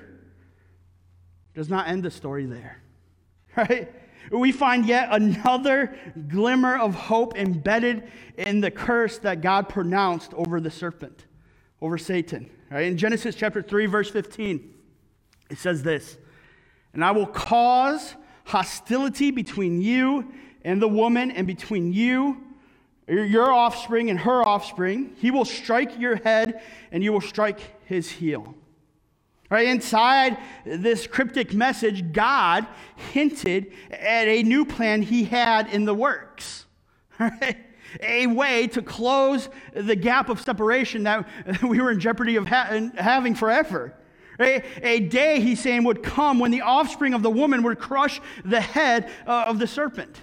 does 1.55 1.69
not 1.69 1.87
end 1.87 2.03
the 2.03 2.11
story 2.11 2.45
there. 2.45 2.81
Right? 3.57 3.91
We 4.31 4.51
find 4.51 4.85
yet 4.85 5.09
another 5.11 5.97
glimmer 6.27 6.77
of 6.77 6.93
hope 6.93 7.35
embedded 7.35 8.03
in 8.37 8.61
the 8.61 8.69
curse 8.69 9.17
that 9.19 9.41
God 9.41 9.67
pronounced 9.69 10.33
over 10.35 10.59
the 10.59 10.69
serpent, 10.69 11.25
over 11.81 11.97
Satan. 11.97 12.49
Right? 12.69 12.85
In 12.85 12.97
Genesis 12.97 13.35
chapter 13.35 13.61
3, 13.61 13.85
verse 13.85 14.09
15, 14.09 14.73
it 15.49 15.57
says 15.57 15.83
this 15.83 16.17
And 16.93 17.03
I 17.03 17.11
will 17.11 17.27
cause 17.27 18.15
hostility 18.45 19.31
between 19.31 19.81
you 19.81 20.31
and 20.63 20.81
the 20.81 20.87
woman, 20.87 21.31
and 21.31 21.47
between 21.47 21.93
you 21.93 22.43
your 23.07 23.51
offspring 23.51 24.09
and 24.09 24.19
her 24.19 24.43
offspring. 24.43 25.15
He 25.17 25.31
will 25.31 25.45
strike 25.45 25.97
your 25.99 26.17
head, 26.17 26.61
and 26.91 27.03
you 27.03 27.13
will 27.13 27.21
strike 27.21 27.59
his 27.85 28.09
heel. 28.09 28.55
Right 29.49 29.67
inside 29.67 30.37
this 30.65 31.07
cryptic 31.07 31.53
message, 31.53 32.11
God 32.11 32.67
hinted 33.13 33.71
at 33.89 34.27
a 34.27 34.43
new 34.43 34.65
plan 34.65 35.01
he 35.01 35.23
had 35.23 35.67
in 35.67 35.85
the 35.85 35.93
works. 35.93 36.65
Right? 37.19 37.57
A 38.01 38.27
way 38.27 38.67
to 38.67 38.81
close 38.81 39.49
the 39.73 39.95
gap 39.95 40.29
of 40.29 40.41
separation 40.41 41.03
that 41.03 41.27
we 41.63 41.81
were 41.81 41.91
in 41.91 41.99
jeopardy 41.99 42.35
of 42.35 42.47
ha- 42.47 42.89
having 42.97 43.35
forever. 43.35 43.93
A, 44.39 44.63
a, 44.83 44.99
day, 44.99 45.39
he's 45.39 45.59
saying, 45.59 45.83
would 45.85 46.03
come 46.03 46.37
when 46.37 46.51
the 46.51 46.61
offspring 46.61 47.15
of 47.15 47.23
the 47.23 47.29
woman 47.29 47.63
would 47.63 47.79
crush 47.79 48.21
the 48.45 48.61
head 48.61 49.09
uh, 49.25 49.45
of 49.47 49.57
the 49.57 49.65
serpent 49.65 50.21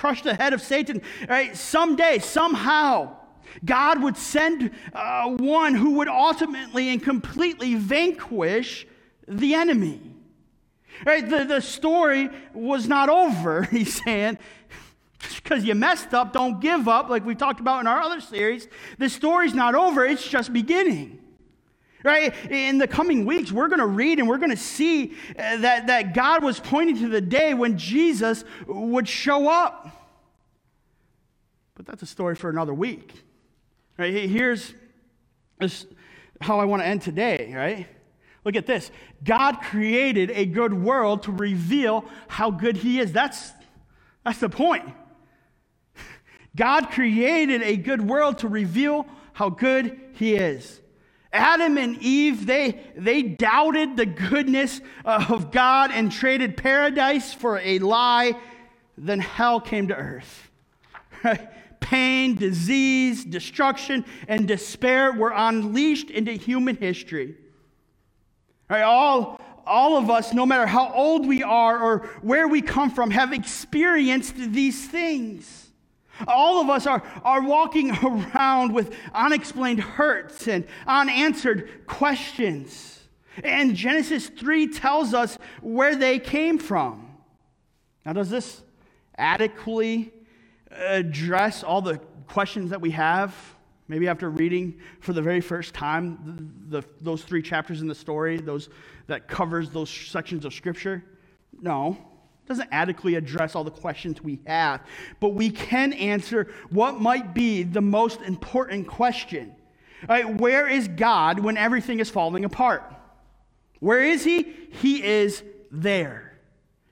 crush 0.00 0.22
the 0.22 0.34
head 0.34 0.54
of 0.54 0.62
Satan. 0.62 1.02
Right? 1.28 1.54
Someday, 1.54 2.20
somehow, 2.20 3.16
God 3.64 4.02
would 4.02 4.16
send 4.16 4.70
uh, 4.94 5.36
one 5.36 5.74
who 5.74 5.90
would 5.98 6.08
ultimately 6.08 6.88
and 6.88 7.02
completely 7.02 7.74
vanquish 7.74 8.86
the 9.28 9.54
enemy. 9.54 10.00
Right? 11.04 11.28
The, 11.28 11.44
the 11.44 11.60
story 11.60 12.30
was 12.54 12.88
not 12.88 13.10
over, 13.10 13.62
he's 13.70 14.02
saying. 14.02 14.38
Because 15.50 15.64
you 15.64 15.74
messed 15.74 16.14
up, 16.14 16.32
don't 16.32 16.60
give 16.60 16.86
up, 16.86 17.10
like 17.10 17.26
we 17.26 17.34
talked 17.34 17.58
about 17.58 17.80
in 17.80 17.88
our 17.88 18.00
other 18.00 18.20
series. 18.20 18.68
The 18.98 19.08
story's 19.08 19.52
not 19.52 19.74
over, 19.74 20.04
it's 20.04 20.26
just 20.26 20.52
beginning. 20.52 21.18
Right? 22.04 22.32
In 22.48 22.78
the 22.78 22.86
coming 22.86 23.26
weeks, 23.26 23.50
we're 23.50 23.66
going 23.66 23.80
to 23.80 23.86
read 23.86 24.20
and 24.20 24.28
we're 24.28 24.38
going 24.38 24.52
to 24.52 24.56
see 24.56 25.12
uh, 25.36 25.56
that, 25.56 25.88
that 25.88 26.14
God 26.14 26.44
was 26.44 26.60
pointing 26.60 26.98
to 26.98 27.08
the 27.08 27.20
day 27.20 27.52
when 27.52 27.76
Jesus 27.76 28.44
would 28.68 29.08
show 29.08 29.50
up. 29.50 29.90
But 31.74 31.84
that's 31.84 32.02
a 32.02 32.06
story 32.06 32.36
for 32.36 32.48
another 32.48 32.72
week. 32.72 33.12
Right? 33.98 34.12
Here's 34.12 34.72
how 36.40 36.60
I 36.60 36.64
want 36.64 36.80
to 36.80 36.86
end 36.86 37.02
today, 37.02 37.52
right? 37.54 37.88
Look 38.44 38.54
at 38.54 38.66
this. 38.66 38.90
God 39.24 39.60
created 39.62 40.30
a 40.30 40.46
good 40.46 40.72
world 40.72 41.24
to 41.24 41.32
reveal 41.32 42.04
how 42.28 42.52
good 42.52 42.76
He 42.76 43.00
is. 43.00 43.12
That's, 43.12 43.50
that's 44.24 44.38
the 44.38 44.48
point. 44.48 44.88
God 46.56 46.90
created 46.90 47.62
a 47.62 47.76
good 47.76 48.06
world 48.06 48.38
to 48.38 48.48
reveal 48.48 49.06
how 49.32 49.50
good 49.50 49.98
He 50.14 50.34
is. 50.34 50.80
Adam 51.32 51.78
and 51.78 51.96
Eve, 52.02 52.44
they, 52.44 52.80
they 52.96 53.22
doubted 53.22 53.96
the 53.96 54.06
goodness 54.06 54.80
of 55.04 55.52
God 55.52 55.92
and 55.92 56.10
traded 56.10 56.56
paradise 56.56 57.32
for 57.32 57.58
a 57.58 57.78
lie. 57.78 58.36
Then 58.98 59.20
hell 59.20 59.60
came 59.60 59.88
to 59.88 59.96
earth. 59.96 60.50
Pain, 61.80 62.34
disease, 62.34 63.24
destruction, 63.24 64.04
and 64.28 64.46
despair 64.46 65.12
were 65.12 65.32
unleashed 65.34 66.10
into 66.10 66.32
human 66.32 66.76
history. 66.76 67.36
all, 68.68 69.40
all 69.66 69.96
of 69.96 70.10
us, 70.10 70.32
no 70.34 70.44
matter 70.44 70.66
how 70.66 70.92
old 70.92 71.26
we 71.26 71.42
are 71.42 71.78
or 71.78 71.98
where 72.22 72.48
we 72.48 72.60
come 72.60 72.90
from, 72.90 73.10
have 73.10 73.32
experienced 73.32 74.34
these 74.36 74.88
things. 74.88 75.59
All 76.26 76.60
of 76.60 76.68
us 76.68 76.86
are, 76.86 77.02
are 77.24 77.42
walking 77.42 77.90
around 78.04 78.72
with 78.72 78.94
unexplained 79.14 79.80
hurts 79.80 80.48
and 80.48 80.66
unanswered 80.86 81.86
questions. 81.86 83.00
And 83.42 83.74
Genesis 83.74 84.28
3 84.28 84.68
tells 84.68 85.14
us 85.14 85.38
where 85.60 85.96
they 85.96 86.18
came 86.18 86.58
from. 86.58 87.08
Now, 88.04 88.12
does 88.12 88.30
this 88.30 88.62
adequately 89.16 90.12
address 90.70 91.62
all 91.62 91.82
the 91.82 91.98
questions 92.26 92.70
that 92.70 92.80
we 92.80 92.90
have? 92.92 93.34
Maybe 93.88 94.08
after 94.08 94.30
reading 94.30 94.78
for 95.00 95.12
the 95.12 95.22
very 95.22 95.40
first 95.40 95.74
time 95.74 96.62
the, 96.68 96.80
the, 96.80 96.88
those 97.00 97.22
three 97.22 97.42
chapters 97.42 97.80
in 97.80 97.88
the 97.88 97.94
story, 97.94 98.38
those 98.38 98.68
that 99.08 99.26
covers 99.26 99.70
those 99.70 99.90
sections 99.90 100.44
of 100.44 100.54
Scripture? 100.54 101.04
No 101.60 102.09
doesn't 102.50 102.68
adequately 102.72 103.14
address 103.14 103.54
all 103.54 103.62
the 103.62 103.70
questions 103.70 104.20
we 104.22 104.40
have, 104.44 104.80
but 105.20 105.28
we 105.30 105.50
can 105.50 105.92
answer 105.92 106.52
what 106.70 107.00
might 107.00 107.32
be 107.32 107.62
the 107.62 107.80
most 107.80 108.20
important 108.22 108.88
question. 108.88 109.54
Right, 110.08 110.28
where 110.40 110.66
is 110.66 110.88
God 110.88 111.38
when 111.38 111.56
everything 111.56 112.00
is 112.00 112.10
falling 112.10 112.44
apart? 112.44 112.82
Where 113.78 114.02
is 114.02 114.24
He? 114.24 114.42
He 114.72 115.02
is 115.02 115.44
there. 115.70 116.29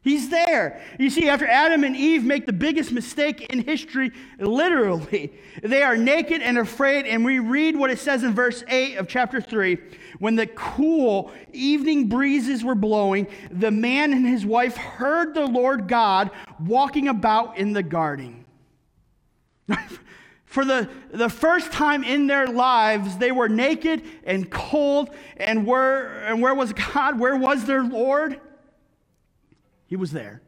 He's 0.08 0.30
there. 0.30 0.80
You 0.98 1.10
see, 1.10 1.28
after 1.28 1.46
Adam 1.46 1.84
and 1.84 1.94
Eve 1.94 2.24
make 2.24 2.46
the 2.46 2.52
biggest 2.52 2.92
mistake 2.92 3.42
in 3.50 3.62
history, 3.62 4.10
literally, 4.38 5.34
they 5.62 5.82
are 5.82 5.98
naked 5.98 6.40
and 6.40 6.56
afraid. 6.56 7.04
And 7.04 7.26
we 7.26 7.40
read 7.40 7.76
what 7.76 7.90
it 7.90 7.98
says 7.98 8.24
in 8.24 8.34
verse 8.34 8.64
8 8.68 8.96
of 8.96 9.06
chapter 9.06 9.38
3 9.38 9.76
when 10.18 10.34
the 10.34 10.46
cool 10.46 11.30
evening 11.52 12.08
breezes 12.08 12.64
were 12.64 12.74
blowing, 12.74 13.26
the 13.50 13.70
man 13.70 14.14
and 14.14 14.26
his 14.26 14.46
wife 14.46 14.78
heard 14.78 15.34
the 15.34 15.46
Lord 15.46 15.88
God 15.88 16.30
walking 16.58 17.08
about 17.08 17.58
in 17.58 17.74
the 17.74 17.82
garden. 17.82 18.46
For 20.46 20.64
the, 20.64 20.88
the 21.12 21.28
first 21.28 21.70
time 21.70 22.02
in 22.02 22.26
their 22.26 22.46
lives, 22.46 23.18
they 23.18 23.30
were 23.30 23.50
naked 23.50 24.02
and 24.24 24.50
cold. 24.50 25.10
And 25.36 25.66
where, 25.66 26.24
and 26.24 26.40
where 26.40 26.54
was 26.54 26.72
God? 26.72 27.18
Where 27.20 27.36
was 27.36 27.66
their 27.66 27.84
Lord? 27.84 28.40
He 29.88 29.96
was 29.96 30.12
there. 30.12 30.42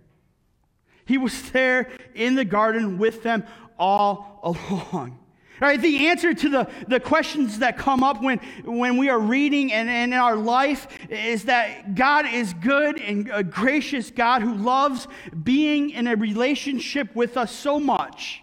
He 1.06 1.18
was 1.18 1.50
there 1.50 1.90
in 2.14 2.36
the 2.36 2.44
garden 2.44 2.98
with 2.98 3.24
them 3.24 3.44
all 3.78 4.40
along. 4.44 5.18
Right, 5.60 5.78
the 5.78 6.06
answer 6.06 6.32
to 6.32 6.48
the, 6.48 6.70
the 6.88 7.00
questions 7.00 7.58
that 7.58 7.76
come 7.76 8.02
up 8.02 8.22
when, 8.22 8.38
when 8.64 8.96
we 8.96 9.10
are 9.10 9.18
reading 9.18 9.74
and, 9.74 9.90
and 9.90 10.14
in 10.14 10.18
our 10.18 10.34
life 10.34 10.88
is 11.10 11.44
that 11.44 11.94
God 11.94 12.24
is 12.26 12.54
good 12.54 12.98
and 12.98 13.28
a 13.30 13.44
gracious 13.44 14.10
God 14.10 14.40
who 14.40 14.54
loves 14.54 15.06
being 15.42 15.90
in 15.90 16.06
a 16.06 16.16
relationship 16.16 17.14
with 17.14 17.36
us 17.36 17.52
so 17.52 17.78
much. 17.78 18.42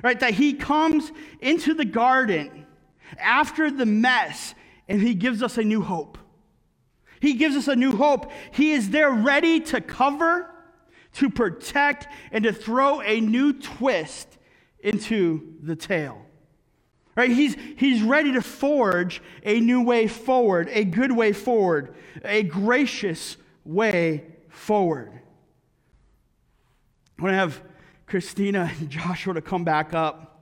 Right, 0.00 0.20
that 0.20 0.34
He 0.34 0.52
comes 0.52 1.10
into 1.40 1.74
the 1.74 1.84
garden 1.84 2.66
after 3.18 3.68
the 3.68 3.86
mess 3.86 4.54
and 4.88 5.00
He 5.00 5.14
gives 5.14 5.42
us 5.42 5.58
a 5.58 5.64
new 5.64 5.82
hope. 5.82 6.18
He 7.24 7.32
gives 7.32 7.56
us 7.56 7.68
a 7.68 7.74
new 7.74 7.96
hope. 7.96 8.30
He 8.52 8.72
is 8.72 8.90
there 8.90 9.10
ready 9.10 9.58
to 9.60 9.80
cover, 9.80 10.50
to 11.14 11.30
protect, 11.30 12.06
and 12.30 12.44
to 12.44 12.52
throw 12.52 13.00
a 13.00 13.18
new 13.18 13.54
twist 13.54 14.28
into 14.80 15.54
the 15.62 15.74
tale. 15.74 16.20
Right? 17.16 17.30
He's, 17.30 17.56
he's 17.78 18.02
ready 18.02 18.32
to 18.32 18.42
forge 18.42 19.22
a 19.42 19.58
new 19.58 19.82
way 19.82 20.06
forward, 20.06 20.68
a 20.70 20.84
good 20.84 21.12
way 21.12 21.32
forward, 21.32 21.94
a 22.22 22.42
gracious 22.42 23.38
way 23.64 24.26
forward. 24.50 25.10
I 27.18 27.22
want 27.22 27.32
to 27.32 27.38
have 27.38 27.62
Christina 28.06 28.70
and 28.78 28.90
Joshua 28.90 29.32
to 29.32 29.40
come 29.40 29.64
back 29.64 29.94
up. 29.94 30.33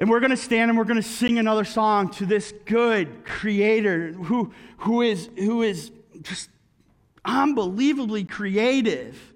And 0.00 0.08
we're 0.08 0.20
going 0.20 0.30
to 0.30 0.36
stand 0.36 0.70
and 0.70 0.78
we're 0.78 0.84
going 0.84 0.96
to 0.96 1.06
sing 1.06 1.38
another 1.38 1.64
song 1.64 2.08
to 2.12 2.24
this 2.24 2.54
good 2.64 3.22
creator 3.26 4.12
who, 4.12 4.50
who, 4.78 5.02
is, 5.02 5.28
who 5.36 5.60
is 5.60 5.92
just 6.22 6.48
unbelievably 7.22 8.24
creative, 8.24 9.34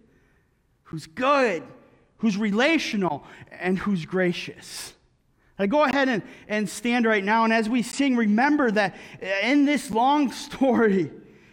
who's 0.85 1.07
good, 1.07 1.63
who's 2.17 2.39
relational, 2.39 3.25
and 3.51 3.79
who's 3.79 4.07
gracious. 4.07 4.95
I 5.59 5.67
go 5.67 5.85
ahead 5.85 6.09
and, 6.09 6.23
and 6.49 6.67
stand 6.67 7.05
right 7.05 7.23
now. 7.23 7.45
And 7.45 7.53
as 7.53 7.69
we 7.69 7.83
sing, 7.83 8.17
remember 8.17 8.71
that 8.71 8.97
in 9.43 9.67
this 9.67 9.91
long 9.91 10.33
story, 10.33 11.11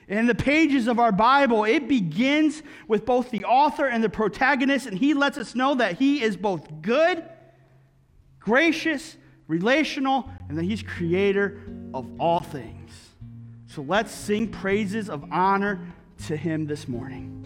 in 0.07 0.25
the 0.25 0.35
pages 0.35 0.87
of 0.87 0.99
our 0.99 1.11
Bible, 1.11 1.65
it 1.65 1.89
begins 1.89 2.63
with 2.87 3.05
both 3.05 3.29
the 3.29 3.43
author 3.43 3.87
and 3.87 4.01
the 4.01 4.09
protagonist, 4.09 4.87
and 4.87 4.97
he 4.97 5.13
lets 5.13 5.37
us 5.37 5.53
know 5.53 5.75
that 5.75 5.97
he 5.97 6.23
is 6.23 6.37
both 6.37 6.81
good, 6.81 7.25
gracious, 8.41 9.15
relational, 9.47 10.29
and 10.49 10.57
that 10.57 10.63
he's 10.63 10.83
creator 10.83 11.61
of 11.93 12.09
all 12.19 12.41
things. 12.41 12.91
So 13.67 13.81
let's 13.81 14.11
sing 14.11 14.49
praises 14.49 15.09
of 15.09 15.23
honor 15.31 15.79
to 16.27 16.35
him 16.35 16.67
this 16.67 16.89
morning. 16.89 17.37